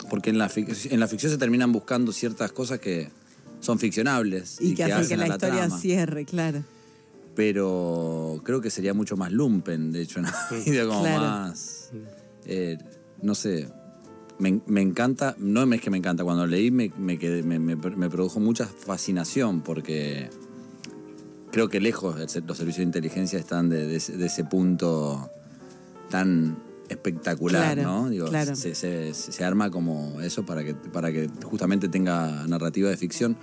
Porque 0.10 0.29
en 0.32 0.38
la, 0.38 0.51
en 0.55 1.00
la 1.00 1.08
ficción 1.08 1.32
se 1.32 1.38
terminan 1.38 1.72
buscando 1.72 2.12
ciertas 2.12 2.51
cosas 2.51 2.79
que 2.79 3.10
son 3.62 3.79
ficcionables. 3.79 4.58
Y, 4.60 4.75
que, 4.75 4.84
hacen 4.84 5.08
que 5.08 5.17
la, 5.17 5.27
historia 5.36 5.62
trama. 5.67 5.79
cierre, 5.79 6.25
claro. 6.25 6.63
Pero 7.36 8.41
creo 8.44 8.62
que 8.62 8.70
sería 8.70 8.94
mucho 8.94 9.17
más 9.17 9.32
lumpen, 9.32 9.91
de 9.91 10.01
hecho, 10.01 10.20
en 10.20 10.25
la 10.25 10.36
vida, 10.65 10.86
como 10.86 11.01
Claro. 11.01 11.22
más... 11.22 11.91
eh, 12.46 12.77
no 13.22 13.36
sé, 13.36 13.67
me, 14.39 14.60
me 14.68 14.82
encanta, 14.82 15.36
no 15.39 15.62
es 15.74 15.82
que 15.82 15.89
me 15.89 15.98
encanta, 15.98 16.24
cuando 16.24 16.46
leí 16.48 16.72
me, 16.72 16.92
me, 16.98 17.18
quedé- 17.18 17.44
me, 17.44 17.60
produjo 18.10 18.39
mucha 18.39 18.65
fascinación 18.65 19.62
porque 19.62 20.30
creo 21.51 21.70
que 21.70 21.80
lejos 21.80 22.15
los 22.18 22.58
servicios 22.58 22.77
de 22.77 22.84
inteligencia 22.84 23.39
están 23.39 23.70
de, 23.70 23.88
de 23.88 23.96
ese, 23.96 24.18
de 24.18 24.25
ese 24.25 24.44
punto 24.44 25.30
tan 26.10 26.58
espectacular, 26.89 27.75
Claro, 27.75 27.84
¿no? 28.04 28.10
Digo, 28.10 28.27
claro. 28.27 28.56
se, 28.56 28.75
se- 28.75 29.13
se 29.13 29.44
arma 29.44 29.72
como 29.72 30.20
eso 30.22 30.46
para 30.46 30.63
que, 30.63 30.74
para 30.75 31.12
que 31.12 31.30
justamente 31.44 31.88
tenga 31.88 32.46
narrativa 32.48 32.89
de 32.89 32.98
ficción, 32.98 33.36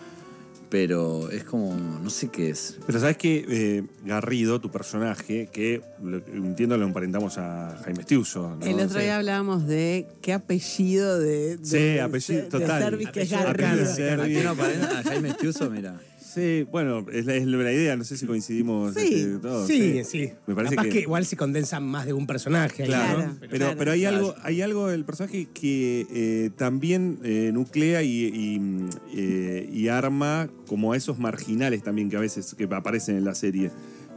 pero 0.72 1.30
es 1.30 1.44
como, 1.44 1.76
no 1.76 2.08
sé 2.08 2.28
qué 2.30 2.48
es. 2.48 2.78
Pero 2.86 2.98
sabes 2.98 3.18
que 3.18 3.84
Garrido, 4.06 4.58
tu 4.58 4.70
personaje, 4.70 5.50
que 5.52 5.82
lo- 6.02 6.16
entiendo 6.32 6.78
lo 6.78 6.86
emparentamos 6.86 7.36
a 7.36 7.78
Jaime 7.84 8.04
Stiuso. 8.04 8.56
¿no? 8.56 8.64
El 8.64 8.76
otro 8.80 8.98
Sí. 8.98 9.00
día 9.00 9.18
hablábamos 9.18 9.66
de 9.66 10.06
qué 10.22 10.32
apellido 10.32 11.18
de, 11.18 11.58
de, 11.58 11.66
Sí, 11.66 11.98
apellido, 11.98 12.44
de 12.44 12.48
total. 12.48 12.82
Servis 12.84 13.10
que 13.10 13.20
es 13.20 13.32
Apellido 13.34 13.52
Garrido. 14.16 14.50
¿A 14.50 14.54
quién? 14.56 14.82
A 14.82 15.02
Jaime 15.02 15.28
Estiuso, 15.28 15.68
mira. 15.68 16.00
Sí, 16.34 16.66
bueno, 16.70 17.04
es 17.12 17.26
la, 17.26 17.34
es 17.34 17.46
la 17.46 17.72
idea, 17.72 17.96
no 17.96 18.04
sé 18.04 18.16
si 18.16 18.26
coincidimos 18.26 18.94
Sí, 18.94 19.00
este, 19.14 19.38
todos. 19.38 19.66
Sí, 19.66 20.02
sí. 20.04 20.30
Me 20.46 20.54
parece 20.54 20.76
Capaz 20.76 20.88
que, 20.88 20.94
que... 20.94 21.00
igual 21.00 21.26
se 21.26 21.36
condensan 21.36 21.84
más 21.84 22.06
de 22.06 22.12
un 22.12 22.26
personaje. 22.26 22.84
ahí, 22.84 22.88
Claro, 22.88 23.36
pero, 23.50 23.74
pero 23.76 23.92
hay 23.92 24.04
algo, 24.04 24.34
hay 24.42 24.62
algo 24.62 24.88
del 24.88 25.04
personaje 25.04 25.48
que 25.52 26.06
eh, 26.10 26.50
también 26.56 27.18
eh, 27.22 27.50
nuclea 27.52 28.02
y, 28.02 28.08
y, 28.26 28.60
eh, 29.14 29.68
y 29.72 29.88
arma 29.88 30.48
como 30.66 30.92
a 30.92 30.96
esos 30.96 31.18
marginales 31.18 31.82
también 31.82 32.08
que 32.08 32.16
a 32.16 32.20
veces 32.20 32.54
que 32.54 32.64
aparecen 32.64 33.16
en 33.16 33.24
la 33.24 33.34
serie. 33.34 33.70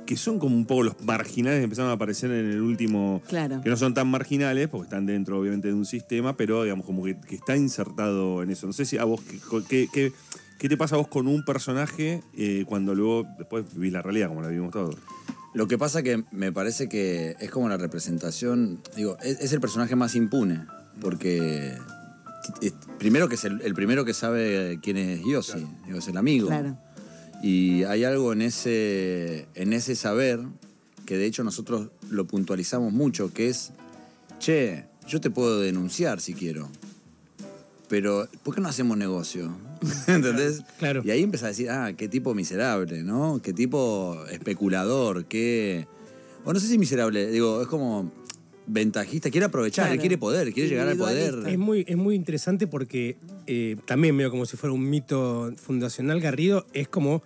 Que 0.06 0.18
son 0.18 0.38
como 0.38 0.56
un 0.56 0.68
poco 0.68 0.84
los 0.84 1.02
marginales 1.04 1.60
que 1.60 1.64
empezaron 1.64 1.90
a 1.90 1.96
aparecer 1.96 2.30
en 2.30 2.52
el 2.52 2.62
último. 2.62 3.24
Claro. 3.28 3.62
Que 3.64 3.70
no 3.72 3.76
son 3.76 3.96
tan 3.96 4.08
marginales, 4.08 4.68
porque 4.68 4.84
están 4.86 5.08
dentro, 5.08 5.40
obviamente, 5.40 5.70
de 5.70 5.74
un 5.74 5.86
sistema, 5.86 6.38
pero 6.38 6.62
digamos, 6.64 6.86
como 6.86 7.04
que, 7.04 7.20
que 7.20 7.34
está 7.36 7.58
insertado 7.58 8.44
en 8.44 8.52
eso. 8.52 8.68
No 8.68 8.74
sé 8.74 8.86
si 8.86 9.00
a 9.00 9.04
vos, 9.04 9.20
¿qué, 9.22 9.40
qué, 9.68 9.88
qué- 9.92 10.12
qué 10.60 10.70
te 10.70 10.78
pasa 10.78 10.96
a 10.96 10.98
vos 10.98 11.08
con 11.08 11.28
un 11.28 11.44
personaje 11.46 12.22
eh, 12.38 12.64
cuando 12.68 12.96
luego 12.96 13.28
después 13.38 13.66
vivís 13.74 13.94
la 13.94 14.02
realidad, 14.02 14.28
como 14.30 14.42
la 14.42 14.48
vivimos 14.48 14.72
todos? 14.72 14.96
Lo 15.54 15.68
que 15.68 15.78
pasa 15.78 16.04
que 16.04 16.24
me 16.32 16.52
parece 16.52 16.90
que 16.90 17.36
es 17.40 17.50
como 17.50 17.70
la 17.70 17.78
representación, 17.78 18.82
digo, 18.96 19.18
es, 19.24 19.40
es 19.40 19.54
el 19.54 19.62
personaje 19.62 19.96
más 19.96 20.16
impune, 20.16 20.66
porque 21.00 21.78
es- 22.62 22.74
primero 23.00 23.30
que 23.30 23.36
es 23.36 23.46
el, 23.46 23.62
el 23.62 23.74
primero 23.74 24.04
que 24.06 24.14
sabe 24.14 24.80
quién 24.82 24.98
es 24.98 25.22
Yossi, 25.26 25.66
digo, 25.86 26.00
es 26.00 26.08
el 26.10 26.18
amigo. 26.18 26.48
Claro. 26.48 26.78
Y 27.42 27.84
hay 27.84 28.04
algo 28.04 28.34
en 28.34 28.42
ese, 28.42 29.48
en 29.56 29.74
ese 29.74 29.96
saber 29.96 30.40
que 31.06 31.18
de 31.18 31.26
hecho 31.26 31.44
nosotros 31.44 31.90
lo 32.10 32.26
puntualizamos 32.26 32.92
mucho, 32.92 33.32
que 33.32 33.48
es, 33.50 33.72
che, 34.40 34.86
yo 35.08 35.22
te 35.22 35.30
puedo 35.30 35.60
denunciar 35.60 36.20
si 36.20 36.34
quiero, 36.34 36.70
pero 37.88 38.28
¿por 38.44 38.56
qué 38.56 38.62
no 38.62 38.70
hacemos 38.70 38.98
negocio? 38.98 39.56
¿Entendés? 40.08 40.64
Claro. 40.80 41.02
Y 41.04 41.12
ahí 41.12 41.24
empieza 41.24 41.48
a 41.48 41.50
decir, 41.50 41.70
ah, 41.70 41.94
qué 41.96 42.08
tipo 42.08 42.34
miserable, 42.34 43.04
¿no? 43.04 43.42
Qué 43.42 43.54
tipo 43.54 44.24
especulador, 44.32 45.26
qué... 45.26 45.88
O 46.44 46.54
no 46.54 46.60
sé 46.60 46.68
si 46.68 46.78
miserable, 46.78 47.32
digo, 47.32 47.62
es 47.62 47.68
como 47.68 48.12
ventajista, 48.68 49.30
quiere 49.30 49.46
aprovechar, 49.46 49.88
Claro. 49.88 50.00
quiere 50.00 50.18
poder, 50.18 50.54
quiere 50.54 50.70
llegar 50.70 50.88
al 50.88 50.98
poder. 50.98 51.36
Es 51.48 51.58
muy, 51.58 51.86
es 51.88 51.98
muy 51.98 52.16
interesante 52.16 52.68
porque 52.68 53.18
eh, 53.48 53.78
también 53.86 54.16
veo 54.18 54.30
como 54.32 54.46
si 54.46 54.58
fuera 54.58 54.74
un 54.74 54.90
mito 54.90 55.52
fundacional. 55.58 56.20
Garrido 56.20 56.66
es 56.74 56.88
como 56.88 57.24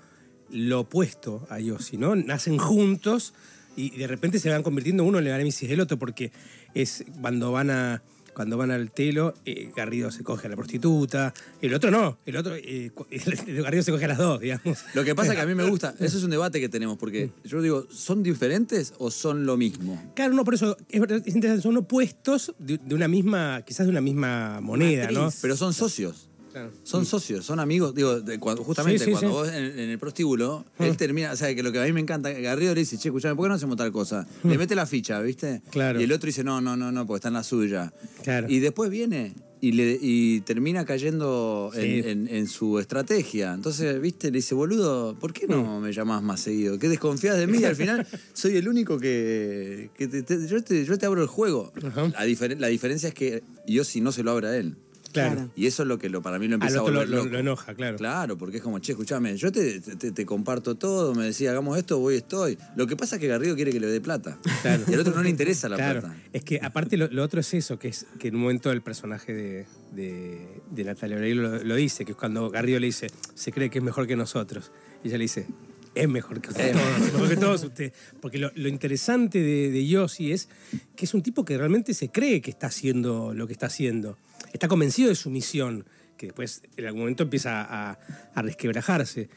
lo 0.51 0.81
opuesto 0.81 1.45
a 1.49 1.59
Yossi, 1.59 1.97
¿no? 1.97 2.15
Nacen 2.15 2.57
juntos 2.57 3.33
y 3.75 3.91
de 3.91 4.07
repente 4.07 4.39
se 4.39 4.49
van 4.49 4.63
convirtiendo 4.63 5.03
uno 5.03 5.19
en 5.19 5.27
el 5.27 5.33
anémisis 5.33 5.69
del 5.69 5.79
otro 5.79 5.97
porque 5.97 6.31
es 6.73 7.05
cuando 7.21 7.51
van 7.51 7.69
a 7.69 8.01
cuando 8.39 8.55
van 8.55 8.71
al 8.71 8.89
telo, 8.89 9.33
eh, 9.43 9.69
Garrido 9.75 10.11
se 10.11 10.23
coge 10.23 10.47
a 10.47 10.49
la 10.49 10.55
prostituta, 10.55 11.33
el 11.61 11.73
otro 11.73 11.91
no, 11.91 12.19
el 12.25 12.37
otro, 12.37 12.55
eh, 12.55 12.89
Garrido 13.47 13.83
se 13.83 13.91
coge 13.91 14.05
a 14.05 14.07
las 14.07 14.17
dos, 14.17 14.39
digamos. 14.39 14.79
Lo 14.93 15.03
que 15.03 15.13
pasa 15.13 15.35
que 15.35 15.41
a 15.41 15.45
mí 15.45 15.55
me 15.55 15.63
gusta, 15.69 15.93
eso 15.99 16.17
es 16.17 16.23
un 16.23 16.29
debate 16.29 16.61
que 16.61 16.69
tenemos, 16.69 16.97
porque 16.97 17.31
yo 17.43 17.61
digo, 17.61 17.85
¿son 17.91 18.23
diferentes 18.23 18.93
o 18.97 19.11
son 19.11 19.45
lo 19.45 19.57
mismo? 19.57 20.01
Claro, 20.15 20.35
no, 20.35 20.45
por 20.45 20.53
eso 20.53 20.77
es, 20.87 21.01
es 21.01 21.35
interesante, 21.35 21.61
son 21.63 21.75
opuestos 21.75 22.55
de, 22.59 22.77
de 22.77 22.95
una 22.95 23.09
misma, 23.09 23.61
quizás 23.65 23.87
de 23.87 23.91
una 23.91 23.99
misma 23.99 24.61
moneda, 24.61 25.11
¿no? 25.11 25.27
Pero 25.41 25.57
son 25.57 25.73
socios. 25.73 26.28
Claro. 26.51 26.71
Son 26.83 27.05
socios, 27.05 27.45
son 27.45 27.59
amigos. 27.59 27.93
Digo, 27.95 28.21
de 28.21 28.39
cuando- 28.39 28.63
justamente 28.63 28.99
Sí, 28.99 29.05
sí, 29.05 29.11
cuando 29.11 29.29
sí. 29.29 29.33
vos 29.33 29.47
en, 29.49 29.79
en 29.79 29.89
el 29.89 29.99
prostíbulo, 29.99 30.65
él 30.79 30.97
termina, 30.97 31.31
o 31.31 31.35
sea, 31.35 31.53
que 31.53 31.61
lo 31.63 31.71
que 31.71 31.79
a 31.79 31.85
mí 31.85 31.93
me 31.93 31.99
encanta, 32.01 32.31
Garrido 32.31 32.73
le 32.73 32.81
dice, 32.81 32.97
che, 32.97 33.09
escuchame, 33.09 33.35
¿por 33.35 33.45
qué 33.45 33.49
no 33.49 33.55
hacemos 33.55 33.77
tal 33.77 33.91
cosa? 33.91 34.27
Le 34.43 34.57
mete 34.57 34.75
la 34.75 34.85
ficha, 34.85 35.19
¿viste? 35.21 35.61
Claro. 35.71 35.99
Y 35.99 36.03
el 36.03 36.11
otro 36.11 36.27
dice, 36.27 36.43
no, 36.43 36.61
no, 36.61 36.75
no, 36.75 36.91
no, 36.91 37.05
porque 37.05 37.17
está 37.19 37.27
en 37.29 37.35
la 37.35 37.43
suya. 37.43 37.93
Claro. 38.23 38.47
Y 38.49 38.59
después 38.59 38.89
viene 38.89 39.33
y, 39.61 39.73
le, 39.73 39.97
y 40.01 40.39
termina 40.41 40.85
cayendo 40.85 41.69
en, 41.75 41.81
Sí. 42.03 42.09
en- 42.09 42.27
en 42.29 42.47
su 42.47 42.79
estrategia. 42.79 43.53
Entonces, 43.53 43.99
¿viste? 44.01 44.31
Le 44.31 44.37
dice, 44.37 44.55
boludo, 44.55 45.15
¿por 45.19 45.33
qué 45.33 45.47
no 45.47 45.79
me 45.81 45.91
llamás 45.91 46.23
más 46.23 46.39
seguido? 46.39 46.79
¿Qué 46.79 46.87
desconfías 46.87 47.37
de 47.37 47.45
mí? 47.45 47.63
Al 47.65 47.75
final 47.75 48.07
soy 48.33 48.55
el 48.55 48.67
único 48.69 48.97
que, 48.99 49.89
que 49.97 50.07
te- 50.07 50.23
te- 50.23 50.47
yo, 50.47 50.63
te, 50.63 50.85
yo 50.85 50.97
te 50.97 51.05
abro 51.05 51.21
el 51.21 51.27
juego. 51.27 51.73
La, 51.75 52.25
difer- 52.25 52.57
la 52.57 52.67
diferencia 52.67 53.09
es 53.09 53.13
que 53.15 53.43
yo 53.67 53.83
si 53.83 53.99
no 54.01 54.11
se 54.13 54.23
lo 54.23 54.31
abro 54.31 54.47
a 54.47 54.55
él. 54.55 54.75
Claro. 55.11 55.49
Y 55.55 55.65
eso 55.67 55.83
es 55.83 55.87
lo 55.87 55.97
que 55.97 56.09
lo, 56.09 56.21
para 56.21 56.37
mí 56.39 56.47
lo 56.47 56.55
empieza 56.55 56.79
a 56.79 56.81
otro 56.83 56.93
volver 56.93 57.09
lo- 57.09 57.17
loco. 57.17 57.29
lo 57.29 57.39
enoja, 57.39 57.73
claro. 57.73 57.97
Claro, 57.97 58.37
porque 58.37 58.57
es 58.57 58.63
como, 58.63 58.79
che, 58.79 58.91
escúchame, 58.91 59.35
yo 59.37 59.51
te, 59.51 59.79
te- 59.81 60.11
te 60.11 60.25
comparto 60.25 60.75
todo, 60.75 61.15
me 61.15 61.25
decía, 61.25 61.51
hagamos 61.51 61.77
esto, 61.77 61.99
voy, 61.99 62.15
estoy. 62.15 62.57
Lo 62.75 62.85
que 62.87 62.95
pasa 62.95 63.15
es 63.15 63.21
que 63.21 63.27
Garrido 63.27 63.55
quiere 63.55 63.71
que 63.71 63.79
le 63.79 63.87
dé 63.87 64.01
plata. 64.01 64.37
Claro. 64.61 64.83
Y 64.87 64.93
al 64.93 64.99
otro 64.99 65.13
no 65.15 65.23
le 65.23 65.29
interesa 65.29 65.67
la 65.69 65.75
Claro. 65.77 66.01
plata. 66.01 66.15
Es 66.33 66.43
que 66.43 66.59
aparte 66.61 66.97
lo, 66.97 67.07
lo 67.07 67.23
otro 67.23 67.39
es 67.39 67.53
eso, 67.53 67.79
que 67.79 67.87
es 67.89 68.05
que 68.19 68.27
en 68.29 68.35
un 68.35 68.41
momento 68.41 68.71
el 68.71 68.81
personaje 68.81 69.33
de, 69.33 69.65
de, 69.93 70.61
de 70.71 70.83
Natalia 70.83 71.17
Oreiro 71.17 71.41
lo, 71.41 71.63
lo 71.63 71.75
dice, 71.75 72.05
que 72.05 72.11
es 72.11 72.17
cuando 72.17 72.49
Garrido 72.49 72.79
le 72.79 72.87
dice, 72.87 73.07
se 73.33 73.51
cree 73.51 73.69
que 73.69 73.79
es 73.79 73.83
mejor 73.83 74.05
que 74.07 74.15
nosotros. 74.15 74.71
Y 75.03 75.07
ella 75.07 75.17
le 75.17 75.23
dice, 75.23 75.47
es 75.95 76.07
mejor 76.07 76.41
que 76.41 76.49
ustedes, 76.49 76.73
todos, 76.73 76.99
mejor 77.13 77.29
que 77.29 77.37
todos 77.37 77.63
ustedes. 77.63 77.93
Porque 78.21 78.37
lo, 78.37 78.51
lo 78.55 78.67
interesante 78.69 79.39
de, 79.41 79.71
de 79.71 79.87
Yossi 79.87 80.31
es 80.31 80.49
que 80.95 81.05
es 81.05 81.13
un 81.13 81.21
tipo 81.21 81.43
que 81.45 81.57
realmente 81.57 81.93
se 81.93 82.09
cree 82.09 82.41
que 82.41 82.51
está 82.51 82.67
haciendo 82.67 83.33
lo 83.33 83.47
que 83.47 83.53
está 83.53 83.65
haciendo. 83.67 84.17
Está 84.53 84.67
convencido 84.67 85.09
de 85.09 85.15
su 85.15 85.29
misión, 85.29 85.85
que 86.17 86.27
después 86.27 86.61
en 86.77 86.85
algún 86.85 87.01
momento 87.01 87.23
empieza 87.23 87.61
a, 87.63 87.99
a 88.33 88.41
resquebrajarse. 88.41 89.29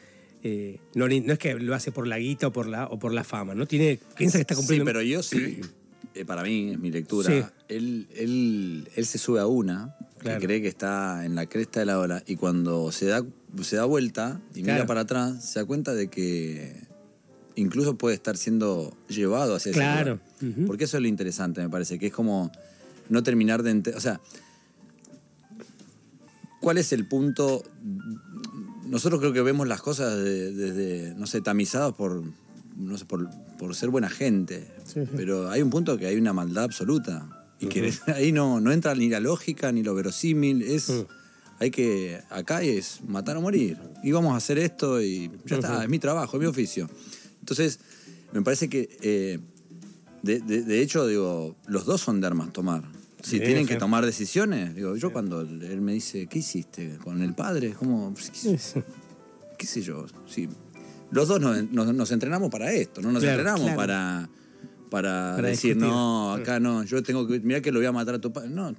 Eh, 0.45 0.79
no, 0.95 1.05
es 1.07 1.39
que 1.39 1.53
lo 1.55 1.73
hace 1.73 1.91
por 1.91 2.05
la 2.07 2.19
guita 2.19 2.47
o 2.47 2.51
por 2.51 2.67
la, 2.67 2.87
o 2.87 2.99
por 2.99 3.13
la 3.13 3.23
fama, 3.23 3.55
¿no? 3.55 3.65
Tiene, 3.65 3.99
piensa 4.17 4.37
que 4.37 4.41
está 4.41 4.55
Sí, 4.55 4.59
cumpliendo. 4.59 4.85
pero 4.85 5.01
yo 5.01 5.23
sí, 5.23 5.61
eh, 6.15 6.25
para 6.25 6.43
mí, 6.43 6.71
es 6.71 6.79
mi 6.79 6.91
lectura, 6.91 7.29
Sí. 7.31 7.45
él, 7.69 8.07
él, 8.15 8.89
él 8.95 9.05
se 9.05 9.17
sube 9.17 9.39
a 9.39 9.47
una, 9.47 9.95
Claro. 10.19 10.39
que 10.41 10.45
cree 10.47 10.61
que 10.61 10.67
está 10.69 11.25
en 11.25 11.35
la 11.35 11.45
cresta 11.47 11.79
de 11.81 11.85
la 11.85 11.99
ola, 11.99 12.23
y 12.27 12.35
cuando 12.35 12.91
se 12.91 13.05
da, 13.05 13.25
se 13.61 13.75
da 13.75 13.85
vuelta 13.85 14.39
y 14.55 14.61
mira 14.63 14.85
para 14.85 15.01
atrás, 15.01 15.43
se 15.45 15.59
da 15.59 15.65
cuenta 15.65 15.93
de 15.93 16.07
que 16.09 16.75
incluso 17.55 17.97
puede 17.97 18.15
estar 18.15 18.35
siendo 18.37 18.95
llevado 19.07 19.55
hacia 19.55 19.69
ese 19.71 19.79
Claro. 19.79 20.19
lugar. 20.41 20.51
Ujú. 20.57 20.65
Porque 20.67 20.85
eso 20.85 20.97
es 20.97 21.03
lo 21.03 21.07
interesante, 21.07 21.61
me 21.61 21.69
parece, 21.69 21.99
que 21.99 22.07
es 22.07 22.13
como 22.13 22.51
no 23.09 23.21
terminar 23.21 23.61
de 23.63 23.71
entender. 23.71 23.97
O 23.97 24.01
sea, 24.01 24.19
¿cuál 26.59 26.77
es 26.77 26.91
el 26.93 27.05
punto? 27.07 27.63
Nosotros 28.87 29.19
creo 29.19 29.33
que 29.33 29.41
vemos 29.41 29.67
las 29.67 29.81
cosas 29.81 30.17
de- 30.17 30.51
desde, 30.53 31.15
no 31.15 31.27
sé, 31.27 31.41
tamizados 31.41 31.93
por, 31.95 32.23
no 32.77 32.97
sé, 32.97 33.05
por, 33.05 33.29
por 33.57 33.75
ser 33.75 33.89
buena 33.89 34.09
gente. 34.09 34.67
Sí. 34.85 35.01
Pero 35.15 35.49
hay 35.49 35.61
un 35.61 35.69
punto 35.69 35.97
que 35.97 36.07
hay 36.07 36.15
una 36.17 36.33
maldad 36.33 36.63
absoluta. 36.65 37.27
Y 37.59 37.67
que 37.67 37.93
ahí 38.15 38.31
no, 38.31 38.59
no 38.59 38.71
entra 38.71 38.95
ni 38.95 39.09
la 39.09 39.19
lógica 39.19 39.71
ni 39.71 39.83
lo 39.83 39.93
verosímil. 39.95 40.61
Es. 40.63 40.89
Mm. 40.89 41.01
Hay 41.63 41.71
que. 41.71 42.19
Acá 42.29 42.61
es 42.61 42.99
matar 43.07 43.37
o 43.37 43.41
morir. 43.41 43.77
Y 44.03 44.11
vamos 44.11 44.33
a 44.33 44.37
hacer 44.37 44.57
esto 44.59 45.01
y 45.01 45.31
ya 45.45 45.55
está, 45.55 45.83
es 45.83 45.89
mi 45.89 45.97
trabajo, 45.99 46.35
es 46.37 46.41
mi 46.41 46.47
oficio. 46.47 46.89
Entonces, 47.39 47.79
me 48.33 48.41
parece 48.41 48.69
que. 48.69 48.89
eh, 49.01 49.39
de, 50.21 50.39
de- 50.39 50.63
de 50.63 50.81
hecho, 50.81 51.07
digo, 51.07 51.55
los 51.67 51.85
dos 51.85 52.01
son 52.01 52.21
de 52.21 52.27
armas 52.27 52.51
tomar. 52.53 52.83
Si 53.21 53.37
Sí, 53.37 53.39
tienen 53.39 53.65
que 53.65 53.77
tomar 53.77 54.05
decisiones, 54.05 54.75
digo, 54.75 54.97
yo 54.97 55.13
cuando 55.13 55.39
él 55.41 55.79
me 55.81 55.93
dice, 55.93 56.27
¿qué 56.27 56.39
hiciste 56.39 56.97
con 57.03 57.21
el 57.21 57.33
padre? 57.33 57.69
Es 57.69 57.75
como, 57.77 58.13
¿qué, 58.13 58.59
qué 59.57 59.65
sé 59.67 59.81
yo? 59.81 60.05
Sí. 60.27 60.49
Los 61.11 61.27
dos 61.29 61.39
nos, 61.39 61.71
nos- 61.71 61.93
nos 61.93 62.11
entrenamos 62.11 62.49
para 62.49 62.73
esto, 62.73 63.01
no 63.01 63.11
nos 63.13 63.21
Claro, 63.23 63.35
entrenamos 63.39 63.61
claro. 63.61 63.77
para, 63.77 64.29
para, 64.93 65.33
Para 65.35 65.47
decir, 65.47 65.73
discutir. 65.73 65.91
no, 65.91 66.33
acá 66.33 66.59
no, 66.59 66.83
yo 66.83 67.01
tengo 67.01 67.25
que, 67.25 67.39
mirá 67.39 67.61
que 67.61 67.71
lo 67.71 67.79
voy 67.79 67.87
a 67.87 67.91
matar 67.91 68.13
a 68.13 68.21
tu 68.21 68.31
padre. 68.31 68.51
No, 68.51 68.71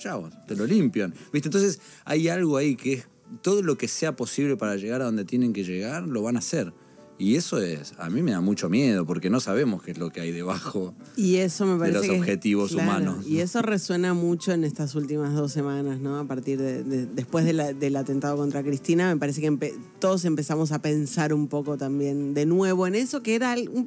chao, 0.00 0.28
te 0.48 0.56
lo 0.56 0.66
limpian. 0.66 1.14
¿Viste? 1.32 1.46
Entonces 1.46 1.80
hay 2.04 2.26
algo 2.26 2.56
ahí 2.56 2.74
que 2.74 2.94
es 2.94 3.08
todo 3.40 3.62
lo 3.62 3.78
que 3.78 3.86
sea 3.86 4.16
posible 4.16 4.56
para 4.56 4.74
llegar 4.74 5.00
a 5.00 5.04
donde 5.04 5.24
tienen 5.24 5.52
que 5.52 5.62
llegar, 5.62 6.08
lo 6.08 6.22
van 6.22 6.34
a 6.34 6.40
hacer. 6.40 6.72
Y 7.20 7.36
eso 7.36 7.58
es, 7.60 7.92
a 7.98 8.08
mí 8.08 8.22
me 8.22 8.30
da 8.32 8.40
mucho 8.40 8.70
miedo 8.70 9.04
porque 9.04 9.28
no 9.28 9.40
sabemos 9.40 9.82
qué 9.82 9.90
es 9.90 9.98
lo 9.98 10.10
que 10.10 10.22
hay 10.22 10.32
debajo. 10.32 10.94
Y 11.16 11.36
eso 11.36 11.66
me 11.66 11.78
parece 11.78 11.98
los 11.98 12.06
que 12.06 12.14
es- 12.14 12.18
objetivos 12.20 12.72
humanos. 12.72 13.26
Y 13.26 13.40
eso 13.40 13.60
resuena 13.60 14.14
mucho 14.14 14.52
en 14.52 14.64
estas 14.64 14.94
últimas 14.94 15.34
dos 15.34 15.52
semanas, 15.52 16.00
¿no? 16.00 16.18
A 16.18 16.24
partir 16.26 16.58
de, 16.58 16.82
de- 16.82 17.04
después 17.06 17.44
de 17.44 17.52
la- 17.52 17.74
del 17.74 17.96
atentado 17.96 18.36
contra 18.38 18.62
Cristina, 18.62 19.12
me 19.14 19.20
parece 19.20 19.42
que 19.42 19.52
empe- 19.52 19.74
todos 19.98 20.24
empezamos 20.24 20.72
a 20.72 20.80
pensar 20.80 21.34
un 21.34 21.46
poco 21.48 21.76
también 21.76 22.32
de 22.32 22.46
nuevo 22.46 22.86
en 22.86 22.94
eso, 22.94 23.22
que 23.22 23.34
era 23.34 23.54
un 23.70 23.86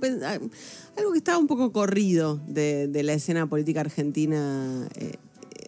algo 0.96 1.12
que 1.12 1.18
estaba 1.18 1.40
un 1.40 1.48
poco 1.48 1.72
corrido 1.72 2.40
de, 2.48 2.88
de 2.88 3.02
la 3.04 3.14
escena 3.14 3.48
política 3.50 3.82
argentina 3.82 4.88
eh, 4.96 5.16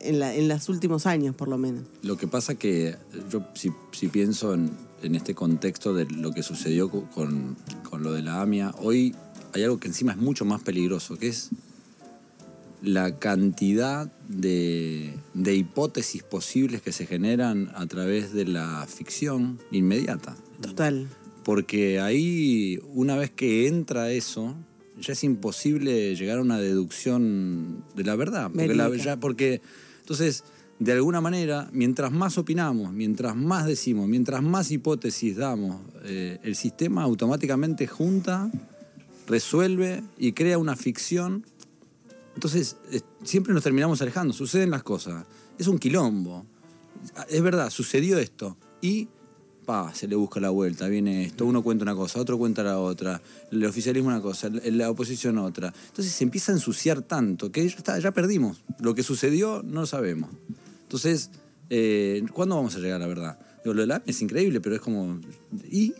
en, 0.01 0.19
la- 0.19 0.35
en 0.35 0.47
los 0.47 0.69
últimos 0.69 1.07
años, 1.07 1.35
por 1.35 1.47
lo 1.47 1.57
menos. 1.57 1.83
Lo 2.03 2.15
que 2.15 2.27
pasa 2.27 2.53
que 2.53 2.95
yo 3.31 3.43
si, 3.55 3.71
si 3.91 4.07
pienso 4.07 4.53
en, 4.53 4.69
en 5.05 5.15
este 5.15 5.33
contexto 5.35 5.93
de 5.93 6.05
lo 6.05 6.31
que 6.31 6.43
sucedió 6.43 6.89
co- 6.89 7.09
con, 7.11 7.55
con 7.89 8.03
lo 8.03 8.11
de 8.13 8.21
la 8.21 8.41
AMIA, 8.41 8.71
hoy 8.79 9.15
hay 9.53 9.63
algo 9.63 9.79
que 9.79 9.87
encima 9.87 10.11
es 10.13 10.17
mucho 10.17 10.45
más 10.45 10.61
peligroso, 10.61 11.17
que 11.17 11.27
es 11.27 11.49
la 12.81 13.17
cantidad 13.17 14.11
de, 14.27 15.13
de 15.33 15.55
hipótesis 15.55 16.23
posibles 16.23 16.81
que 16.81 16.91
se 16.91 17.05
generan 17.07 17.71
a 17.75 17.85
través 17.87 18.33
de 18.33 18.45
la 18.45 18.85
ficción 18.87 19.59
inmediata. 19.71 20.35
Total. 20.61 21.07
Porque 21.43 21.99
ahí, 21.99 22.79
una 22.93 23.15
vez 23.15 23.31
que 23.31 23.67
entra 23.67 24.11
eso, 24.11 24.55
ya 24.99 25.13
es 25.13 25.23
imposible 25.23 26.15
llegar 26.15 26.39
a 26.39 26.41
una 26.41 26.59
deducción 26.59 27.83
de 27.95 28.03
la 28.03 28.15
verdad. 28.15 28.51
Porque, 28.51 28.73
la- 28.75 28.87
Verídica. 28.89 29.11
ya- 29.15 29.19
porque 29.19 29.61
entonces, 30.01 30.43
de 30.79 30.91
alguna 30.91 31.21
manera, 31.21 31.69
mientras 31.71 32.11
más 32.11 32.37
opinamos, 32.37 32.91
mientras 32.91 33.35
más 33.35 33.65
decimos, 33.65 34.07
mientras 34.07 34.43
más 34.43 34.71
hipótesis 34.71 35.37
damos, 35.37 35.79
eh, 36.03 36.39
el 36.43 36.55
sistema 36.55 37.03
automáticamente 37.03 37.87
junta, 37.87 38.51
resuelve 39.25 40.03
y 40.17 40.33
crea 40.33 40.57
una 40.57 40.75
ficción. 40.75 41.45
Entonces, 42.33 42.75
siempre 43.23 43.53
nos 43.53 43.63
terminamos 43.63 44.01
alejando, 44.01 44.33
suceden 44.33 44.69
las 44.69 44.83
cosas. 44.83 45.25
Es 45.57 45.67
un 45.67 45.79
quilombo. 45.79 46.45
Es 47.29 47.41
verdad, 47.41 47.69
sucedió 47.69 48.19
esto. 48.19 48.57
Y 48.81 49.07
pa, 49.65 49.93
se 49.95 50.07
le 50.07 50.15
busca 50.15 50.39
la 50.39 50.49
vuelta, 50.49 50.87
viene 50.87 51.23
esto, 51.23 51.45
uno 51.45 51.63
cuenta 51.63 51.83
una 51.83 51.95
cosa, 51.95 52.19
otro 52.19 52.37
cuenta 52.37 52.63
la 52.63 52.79
otra, 52.79 53.21
el 53.51 53.65
oficialismo 53.65 54.09
una 54.09 54.21
cosa, 54.21 54.49
la 54.49 54.91
oposición 54.91 55.37
otra. 55.37 55.73
Entonces 55.87 56.13
se 56.13 56.23
empieza 56.23 56.51
a 56.51 56.55
ensuciar 56.55 57.01
tanto 57.01 57.51
que 57.51 57.67
ya, 57.67 57.99
ya 57.99 58.11
perdimos. 58.11 58.63
Lo 58.79 58.93
que 58.93 59.03
sucedió 59.03 59.63
no 59.63 59.81
lo 59.81 59.87
sabemos. 59.87 60.29
Entonces, 60.95 61.29
eh, 61.69 62.23
¿cuándo 62.33 62.55
vamos 62.55 62.75
a 62.75 62.79
llegar 62.79 62.95
a 62.97 62.99
la 62.99 63.07
verdad? 63.07 63.37
Digo, 63.63 63.73
lo 63.73 63.81
del 63.81 63.91
AMI 63.91 64.03
es 64.07 64.21
increíble, 64.21 64.61
pero 64.61 64.75
es 64.75 64.81
como. 64.81 65.19
¿Y? 65.69 65.93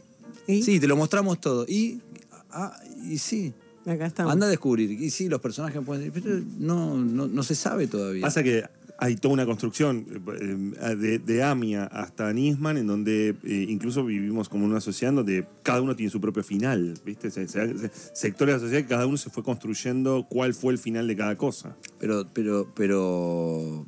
¿Y? 0.48 0.64
Sí, 0.64 0.80
te 0.80 0.88
lo 0.88 0.96
mostramos 0.96 1.40
todo. 1.42 1.66
¿Y? 1.68 2.02
Ah, 2.50 2.80
y 3.04 3.18
sí. 3.18 3.54
Acá 3.86 4.06
estamos. 4.06 4.32
Anda 4.32 4.48
a 4.48 4.50
descubrir. 4.50 4.90
Y 4.92 5.10
sí, 5.10 5.28
los 5.28 5.42
personajes 5.42 5.82
pueden 5.86 6.12
pero 6.12 6.42
no, 6.60 6.98
no, 7.04 7.28
no 7.28 7.44
se 7.44 7.56
sabe 7.56 7.88
todavía. 7.88 8.22
Pasa 8.22 8.42
que 8.42 8.64
hay 8.98 9.18
toda 9.18 9.34
una 9.34 9.46
construcción 9.46 10.06
eh, 10.40 10.96
de, 10.96 11.20
de 11.20 11.44
Amia 11.44 11.84
hasta 11.86 12.32
Nisman, 12.32 12.78
en 12.78 12.88
donde 12.88 13.36
eh, 13.44 13.66
incluso 13.68 14.06
vivimos 14.06 14.48
como 14.48 14.66
una 14.66 14.80
sociedad 14.80 15.12
donde 15.14 15.46
cada 15.62 15.82
uno 15.82 15.96
tiene 15.96 16.10
su 16.10 16.22
propio 16.22 16.44
final, 16.44 16.94
¿viste? 17.06 17.30
Se- 17.30 17.48
se- 17.50 17.78
se- 17.78 17.92
sectores 18.14 18.54
de 18.54 18.58
la 18.58 18.60
sociedad 18.60 18.82
que 18.84 18.88
cada 18.90 19.06
uno 19.06 19.18
se 19.18 19.30
fue 19.30 19.44
construyendo 19.44 20.26
cuál 20.30 20.54
fue 20.54 20.72
el 20.72 20.80
final 20.80 21.08
de 21.08 21.16
cada 21.18 21.36
cosa. 21.36 21.76
Pero, 22.00 22.26
pero, 22.34 22.72
pero 22.74 23.86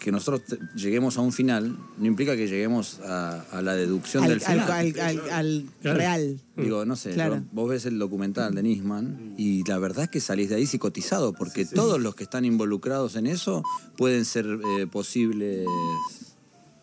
que 0.00 0.10
nosotros 0.10 0.40
lleguemos 0.74 1.18
a 1.18 1.20
un 1.20 1.30
final 1.30 1.76
no 1.98 2.06
implica 2.06 2.34
que 2.36 2.48
lleguemos 2.48 3.00
a, 3.00 3.40
a 3.52 3.60
la 3.60 3.74
deducción 3.74 4.24
al, 4.24 4.30
del 4.30 4.40
final. 4.40 4.60
al- 4.60 4.70
al- 4.70 5.00
al- 5.00 5.30
al 5.30 5.66
Claro. 5.82 5.98
real. 5.98 6.40
Digo, 6.56 6.84
no 6.86 6.96
sé, 6.96 7.10
Claro. 7.10 7.42
vos 7.52 7.68
ves 7.68 7.84
el 7.84 7.98
documental 7.98 8.54
de 8.54 8.62
Nisman 8.62 9.34
y 9.36 9.62
la 9.68 9.78
verdad 9.78 10.04
es 10.04 10.10
que 10.10 10.20
salís 10.20 10.48
de 10.48 10.54
ahí 10.56 10.66
psicotizado, 10.66 11.34
porque 11.34 11.66
todos 11.66 12.00
los 12.00 12.14
que 12.14 12.24
están 12.24 12.44
involucrados 12.46 13.14
en 13.16 13.26
eso 13.26 13.62
pueden 13.98 14.24
ser 14.24 14.46
eh, 14.78 14.86
posibles 14.86 15.66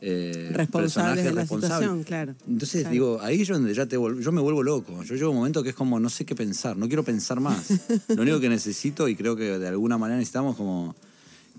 eh, 0.02 0.52
Responsables 0.54 1.24
de 1.26 1.32
personajes 1.32 1.34
la 1.36 1.42
responsables. 1.42 1.78
situación, 1.80 2.04
claro. 2.04 2.36
Entonces, 2.48 2.82
Claro. 2.82 2.94
digo, 2.94 3.20
ahí 3.22 3.44
yo 3.44 3.56
donde 3.56 3.74
ya 3.74 3.86
te 3.86 3.96
yo 3.96 4.32
me 4.32 4.40
vuelvo 4.42 4.64
loco. 4.64 5.04
Yo 5.04 5.16
llego 5.16 5.28
a 5.28 5.32
un 5.32 5.36
momento 5.38 5.62
que 5.64 5.70
es 5.70 5.76
como 5.76 6.00
no 6.00 6.10
sé 6.10 6.24
qué 6.26 6.36
pensar, 6.36 6.78
no 6.78 6.88
quiero 6.88 7.04
pensar 7.04 7.40
más. 7.42 7.68
Lo 8.16 8.22
único 8.22 8.40
que 8.40 8.48
necesito, 8.48 9.08
y 9.10 9.16
creo 9.16 9.36
que 9.36 9.58
de 9.60 9.68
alguna 9.68 9.98
manera 9.98 10.18
necesitamos 10.20 10.56
como 10.56 10.96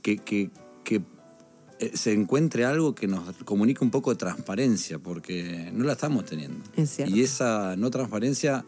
que, 0.03 0.51
se 1.95 2.13
encuentre 2.13 2.65
algo 2.65 2.95
que 2.95 3.07
nos 3.07 3.35
comunique 3.45 3.83
un 3.83 3.91
poco 3.91 4.11
de 4.11 4.17
transparencia, 4.17 4.99
porque 4.99 5.71
no 5.73 5.85
la 5.85 5.93
estamos 5.93 6.25
teniendo. 6.25 6.65
Es. 6.77 6.99
Y 7.01 7.23
esa 7.23 7.77
no 7.77 7.91
transparencia 7.91 8.65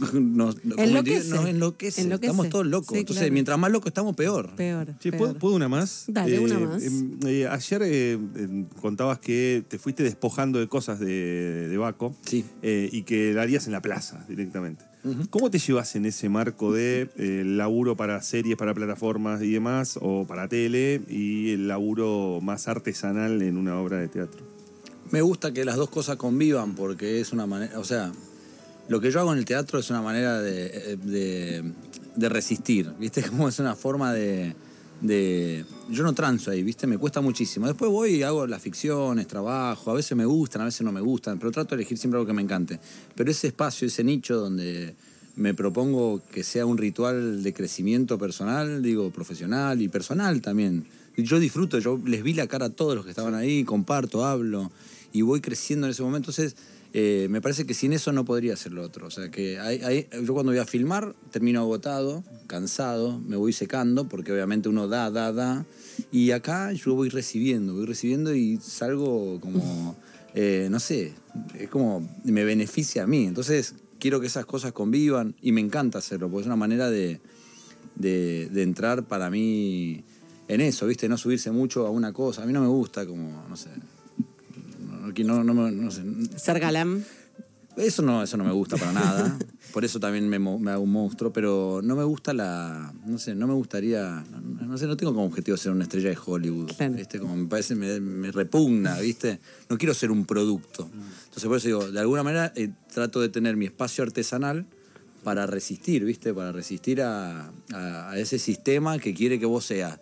nos, 0.12 0.56
Enloquece. 0.78 1.28
nos 1.30 1.46
enloquece. 1.46 2.02
Enloquece. 2.02 2.26
Estamos 2.30 2.48
todos 2.48 2.66
locos. 2.66 2.88
Sí, 2.94 3.00
Entonces, 3.00 3.22
claro. 3.22 3.32
mientras 3.32 3.58
más 3.58 3.70
locos 3.70 3.88
estamos, 3.88 4.16
peor. 4.16 4.54
Peor. 4.56 4.94
Peor. 5.00 5.16
¿puedo, 5.18 5.34
puedo 5.38 5.54
una 5.54 5.68
más? 5.68 6.04
Dale, 6.08 6.38
una 6.38 6.58
más. 6.58 6.82
em, 6.82 7.18
eh, 7.26 7.46
ayer 7.48 7.82
eh, 7.84 8.12
em, 8.12 8.64
contabas 8.80 9.18
que 9.18 9.64
te 9.68 9.78
fuiste 9.78 10.02
despojando 10.02 10.58
de 10.58 10.68
cosas 10.68 10.98
de, 11.00 11.68
de 11.68 11.76
Baco 11.78 12.14
Sí. 12.26 12.44
eh, 12.62 12.88
y 12.92 13.02
que 13.02 13.32
la 13.34 13.42
harías 13.42 13.66
en 13.66 13.72
la 13.72 13.82
plaza 13.82 14.24
directamente. 14.28 14.84
¿Cómo 15.30 15.50
te 15.50 15.58
llevas 15.58 15.96
en 15.96 16.04
ese 16.04 16.28
marco 16.28 16.74
de 16.74 17.08
eh, 17.16 17.42
laburo 17.46 17.96
para 17.96 18.20
series, 18.20 18.56
para 18.58 18.74
plataformas 18.74 19.40
y 19.40 19.50
demás, 19.50 19.98
o 20.02 20.26
para 20.26 20.46
tele, 20.46 21.00
y 21.08 21.52
el 21.52 21.68
laburo 21.68 22.40
más 22.42 22.68
artesanal 22.68 23.40
en 23.40 23.56
una 23.56 23.80
obra 23.80 23.96
de 23.96 24.08
teatro? 24.08 24.42
Me 25.10 25.22
gusta 25.22 25.52
que 25.54 25.64
las 25.64 25.76
dos 25.76 25.88
cosas 25.88 26.16
convivan 26.16 26.74
porque 26.74 27.18
es 27.20 27.32
una 27.32 27.46
manera, 27.46 27.78
o 27.80 27.84
sea, 27.84 28.12
lo 28.90 29.00
que 29.00 29.10
yo 29.10 29.20
hago 29.20 29.32
en 29.32 29.38
el 29.38 29.44
teatro 29.44 29.78
es 29.78 29.88
una 29.88 30.02
manera 30.02 30.40
de, 30.42 30.96
de- 30.96 31.72
de 32.16 32.28
resistir, 32.28 32.92
¿viste? 32.98 33.22
Como 33.30 33.48
es 33.48 33.58
una 33.60 33.76
forma 33.76 34.12
de, 34.12 34.54
de- 35.00 35.64
Yo 35.88 36.02
no 36.02 36.12
transo 36.12 36.50
ahí, 36.50 36.62
¿viste? 36.64 36.86
Me 36.88 36.98
cuesta 36.98 37.20
muchísimo. 37.20 37.66
Después 37.68 37.90
voy 37.90 38.16
y 38.16 38.22
hago 38.24 38.46
las 38.48 38.60
ficciones, 38.60 39.28
trabajo, 39.28 39.92
a 39.92 39.94
veces 39.94 40.16
me 40.16 40.24
gustan, 40.26 40.62
a 40.62 40.64
veces 40.64 40.82
no 40.82 40.90
me 40.92 41.00
gustan, 41.00 41.38
pero 41.38 41.52
trato 41.52 41.70
de 41.76 41.82
elegir 41.82 41.98
siempre 41.98 42.18
algo 42.18 42.26
que 42.26 42.32
me 42.34 42.42
encante. 42.42 42.80
Pero 43.14 43.30
ese 43.30 43.46
espacio, 43.46 43.86
ese 43.86 44.02
nicho 44.02 44.36
donde 44.36 44.94
me 45.36 45.54
propongo 45.54 46.20
que 46.32 46.42
sea 46.42 46.66
un 46.66 46.76
ritual 46.76 47.42
de 47.44 47.52
crecimiento 47.54 48.18
personal, 48.18 48.82
digo, 48.82 49.10
profesional 49.10 49.80
y 49.80 49.88
personal 49.88 50.42
también. 50.42 50.84
Yo 51.16 51.38
disfruto, 51.38 51.78
yo 51.78 51.98
les 52.04 52.22
vi 52.24 52.34
la 52.34 52.48
cara 52.48 52.66
a 52.66 52.70
todos 52.70 52.96
los 52.96 53.04
que 53.04 53.10
estaban 53.10 53.34
ahí, 53.36 53.62
comparto, 53.62 54.24
hablo 54.26 54.70
y 55.12 55.22
voy 55.22 55.40
creciendo 55.40 55.86
en 55.86 55.92
ese 55.92 56.02
momento. 56.02 56.30
Entonces, 56.32 56.56
eh, 56.92 57.28
me 57.30 57.40
parece 57.40 57.66
que 57.66 57.74
sin 57.74 57.92
eso 57.92 58.12
no 58.12 58.24
podría 58.24 58.54
hacer 58.54 58.72
lo 58.72 58.82
otro. 58.82 59.06
O 59.06 59.10
sea, 59.10 59.30
que 59.30 59.54
yo 60.24 60.34
cuando 60.34 60.52
voy 60.52 60.58
a 60.58 60.66
filmar 60.66 61.14
termino 61.30 61.60
agotado, 61.60 62.24
cansado, 62.46 63.20
me 63.20 63.36
voy 63.36 63.52
secando, 63.52 64.08
porque 64.08 64.32
obviamente 64.32 64.68
uno 64.68 64.88
da, 64.88 65.10
da, 65.10 65.32
da. 65.32 65.66
Y 66.10 66.32
acá 66.32 66.72
yo 66.72 66.94
voy 66.94 67.08
recibiendo, 67.08 67.74
voy 67.74 67.86
recibiendo 67.86 68.34
y 68.34 68.58
salgo 68.58 69.38
como, 69.40 69.96
eh, 70.34 70.68
no 70.70 70.80
sé, 70.80 71.12
es 71.58 71.68
como 71.68 72.08
me 72.24 72.44
beneficia 72.44 73.04
a 73.04 73.06
mí. 73.06 73.26
Entonces, 73.26 73.74
quiero 74.00 74.20
que 74.20 74.26
esas 74.26 74.46
cosas 74.46 74.72
convivan 74.72 75.36
y 75.40 75.52
me 75.52 75.60
encanta 75.60 75.98
hacerlo, 75.98 76.28
porque 76.28 76.42
es 76.42 76.46
una 76.46 76.56
manera 76.56 76.90
de, 76.90 77.20
de, 77.94 78.48
de 78.50 78.62
entrar 78.62 79.06
para 79.06 79.30
mí 79.30 80.02
en 80.48 80.60
eso, 80.60 80.88
¿viste? 80.88 81.08
No 81.08 81.16
subirse 81.16 81.52
mucho 81.52 81.86
a 81.86 81.90
una 81.90 82.12
cosa. 82.12 82.42
A 82.42 82.46
mí 82.46 82.52
no 82.52 82.60
me 82.60 82.66
gusta 82.66 83.06
como, 83.06 83.46
no 83.48 83.56
sé. 83.56 83.70
No, 85.24 85.42
no, 85.44 85.54
no, 85.54 85.54
me- 85.62 85.72
no 85.72 85.90
sé. 85.90 86.02
Ser 86.36 86.60
galán. 86.60 87.04
Eso 87.76 88.02
no, 88.02 88.22
eso 88.22 88.36
no 88.36 88.44
me 88.44 88.52
gusta 88.52 88.76
para 88.76 88.92
nada. 88.92 89.38
Por 89.72 89.84
eso 89.84 90.00
también 90.00 90.28
me, 90.28 90.38
mo- 90.40 90.58
me 90.58 90.72
hago 90.72 90.82
un 90.82 90.90
monstruo, 90.90 91.32
pero 91.32 91.80
no 91.82 91.94
me 91.94 92.02
gusta 92.04 92.34
la. 92.34 92.92
No 93.06 93.16
sé, 93.18 93.34
no 93.34 93.46
me 93.46 93.54
gustaría. 93.54 94.24
No, 94.30 94.66
no 94.66 94.76
sé, 94.78 94.86
no 94.86 94.96
tengo 94.96 95.14
como 95.14 95.26
objetivo 95.26 95.56
ser 95.56 95.72
una 95.72 95.84
estrella 95.84 96.10
de 96.10 96.18
Hollywood. 96.24 96.72
Claro. 96.76 96.94
¿viste? 96.94 97.20
Como 97.20 97.36
me 97.36 97.46
parece, 97.46 97.76
me, 97.76 98.00
me 98.00 98.32
repugna, 98.32 98.98
¿viste? 98.98 99.38
No 99.68 99.78
quiero 99.78 99.94
ser 99.94 100.10
un 100.10 100.24
producto. 100.26 100.90
Entonces, 101.24 101.44
por 101.46 101.56
eso 101.58 101.68
digo, 101.68 101.90
de 101.90 102.00
alguna 102.00 102.22
manera 102.24 102.52
eh, 102.56 102.70
trato 102.92 103.20
de 103.20 103.28
tener 103.28 103.56
mi 103.56 103.66
espacio 103.66 104.02
artesanal 104.02 104.66
para 105.22 105.46
resistir, 105.46 106.04
¿viste? 106.04 106.34
Para 106.34 106.50
resistir 106.50 107.00
a, 107.02 107.52
a- 107.72 108.10
a 108.10 108.18
ese 108.18 108.38
sistema 108.40 108.98
que 108.98 109.14
quiere 109.14 109.38
que 109.38 109.46
vos 109.46 109.64
seas 109.64 110.00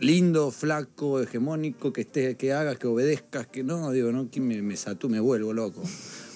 lindo, 0.00 0.50
flaco, 0.50 1.20
hegemónico, 1.20 1.92
que 1.92 2.00
estés, 2.02 2.36
que 2.36 2.52
hagas, 2.52 2.78
que 2.78 2.86
obedezcas, 2.86 3.46
que 3.46 3.62
no, 3.62 3.90
digo, 3.92 4.10
no, 4.10 4.30
que 4.30 4.40
me, 4.40 4.60
me 4.62 4.76
me 5.08 5.20
vuelvo 5.20 5.52
loco. 5.52 5.82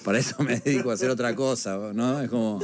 Para 0.03 0.19
eso 0.19 0.41
me 0.43 0.59
dedico 0.63 0.91
a 0.91 0.93
hacer 0.93 1.09
otra 1.09 1.35
cosa, 1.35 1.91
¿no? 1.93 2.21
Es 2.21 2.29
como. 2.29 2.61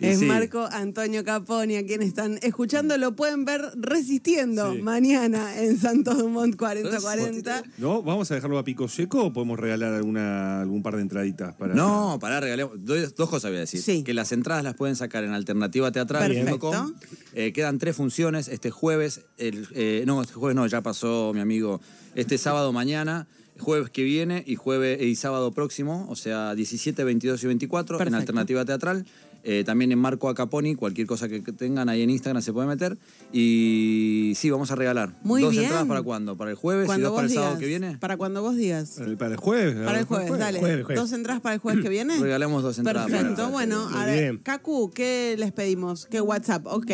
Es 0.00 0.20
sí. 0.20 0.26
Marco 0.26 0.68
Antonio 0.70 1.24
Caponi, 1.24 1.76
a 1.76 1.84
quien 1.86 2.02
están 2.02 2.38
escuchando. 2.42 2.96
Lo 2.98 3.16
pueden 3.16 3.44
ver 3.44 3.62
resistiendo 3.76 4.72
Sí. 4.74 4.82
mañana 4.82 5.60
en 5.60 5.78
Santos 5.78 6.18
Dumont 6.18 6.56
4040. 6.56 7.62
¿No? 7.78 8.02
¿Vamos 8.02 8.30
a 8.30 8.34
dejarlo 8.36 8.58
a 8.58 8.64
pico 8.64 8.88
seco 8.88 9.24
o 9.24 9.32
podemos 9.32 9.58
regalar 9.58 9.92
alguna, 9.94 10.60
algún 10.60 10.82
par 10.82 10.96
de 10.96 11.02
entraditas 11.02 11.54
para. 11.56 11.74
No, 11.74 12.18
pará, 12.20 12.40
regalemos. 12.40 12.74
Dos, 12.84 13.14
dos 13.16 13.28
cosas 13.28 13.50
voy 13.50 13.58
a 13.58 13.60
decir. 13.60 13.82
Sí. 13.82 14.02
Que 14.04 14.14
las 14.14 14.30
entradas 14.32 14.62
las 14.62 14.74
pueden 14.74 14.94
sacar 14.96 15.24
en 15.24 15.32
alternativateatral.com. 15.32 16.94
Perfecto. 16.94 16.94
Eh, 17.34 17.52
quedan 17.52 17.78
tres 17.78 17.96
funciones 17.96 18.48
este 18.48 18.70
jueves. 18.70 19.22
El, 19.36 19.66
eh, 19.74 20.04
no, 20.06 20.22
este 20.22 20.34
jueves 20.34 20.54
no, 20.56 20.66
ya 20.66 20.80
pasó 20.82 21.32
mi 21.34 21.40
amigo. 21.40 21.80
Este 22.14 22.38
sábado 22.38 22.72
mañana, 22.72 23.26
jueves 23.58 23.90
que 23.90 24.02
viene 24.02 24.42
y 24.46 24.56
jueves 24.56 25.00
y 25.02 25.14
sábado 25.16 25.52
próximo, 25.52 26.06
o 26.08 26.16
sea, 26.16 26.54
17, 26.54 27.04
22 27.04 27.42
y 27.42 27.46
24 27.46 27.98
Perfecto. 27.98 28.08
en 28.16 28.20
Alternativa 28.20 28.64
Teatral. 28.64 29.06
Eh, 29.44 29.62
también 29.64 29.92
en 29.92 29.98
Marco 29.98 30.28
Acaponi, 30.28 30.74
cualquier 30.74 31.06
cosa 31.06 31.28
que 31.28 31.40
tengan 31.40 31.88
ahí 31.88 32.02
en 32.02 32.10
Instagram 32.10 32.42
se 32.42 32.52
puede 32.52 32.66
meter. 32.68 32.98
Y 33.32 34.32
sí, 34.36 34.50
vamos 34.50 34.70
a 34.70 34.74
regalar. 34.74 35.14
Muy 35.22 35.40
¿Dos 35.42 35.52
bien. 35.52 35.64
entradas 35.64 35.86
para 35.86 36.02
cuándo? 36.02 36.36
¿Para 36.36 36.50
el 36.50 36.56
jueves 36.56 36.88
y 36.96 37.00
dos 37.00 37.12
para 37.14 37.22
el 37.24 37.28
digas. 37.30 37.44
sábado 37.44 37.60
que 37.60 37.66
viene? 37.66 37.96
Para 37.98 38.16
cuando 38.16 38.42
vos 38.42 38.56
digas. 38.56 38.94
Para 38.98 39.10
el, 39.10 39.16
para 39.16 39.30
el 39.32 39.36
jueves. 39.36 39.76
Para 39.86 40.00
el 40.00 40.04
jueves, 40.06 40.38
dale. 40.38 40.58
jueves, 40.58 40.84
jueves. 40.84 41.00
¿Dos 41.02 41.12
entradas 41.12 41.40
para 41.40 41.54
el 41.54 41.60
jueves 41.60 41.82
que 41.82 41.88
viene? 41.88 42.18
Regalemos 42.18 42.62
dos 42.62 42.78
entradas 42.78 43.04
para- 43.10 43.18
Perfecto. 43.20 43.50
Bueno, 43.50 43.88
Muy 43.88 43.98
a 44.00 44.04
ver, 44.06 44.20
bien. 44.20 44.38
Cacu, 44.42 44.90
¿qué 44.90 45.36
les 45.38 45.52
pedimos? 45.52 46.06
¿Qué 46.06 46.20
WhatsApp? 46.20 46.66
Ok, 46.66 46.90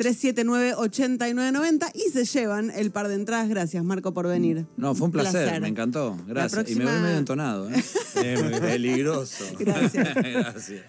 115-379-8990 0.00 1.90
y 1.94 2.10
se 2.10 2.24
llevan 2.24 2.70
el 2.70 2.90
par 2.90 3.08
de 3.08 3.14
entradas. 3.14 3.48
Gracias, 3.48 3.84
Marco, 3.84 4.12
por 4.12 4.26
venir. 4.26 4.66
No, 4.76 4.94
fue 4.94 5.06
un 5.06 5.12
placer, 5.12 5.60
me 5.60 5.68
encantó. 5.68 6.16
Gracias. 6.26 6.70
Y 6.70 6.76
me 6.76 6.84
voy 6.84 7.00
medio 7.00 7.18
entonado, 7.18 7.70
¿eh? 7.70 7.84
Eh. 8.22 8.58
Peligroso. 8.60 9.44
Gracias. 9.58 10.14
Gracias. 10.14 10.82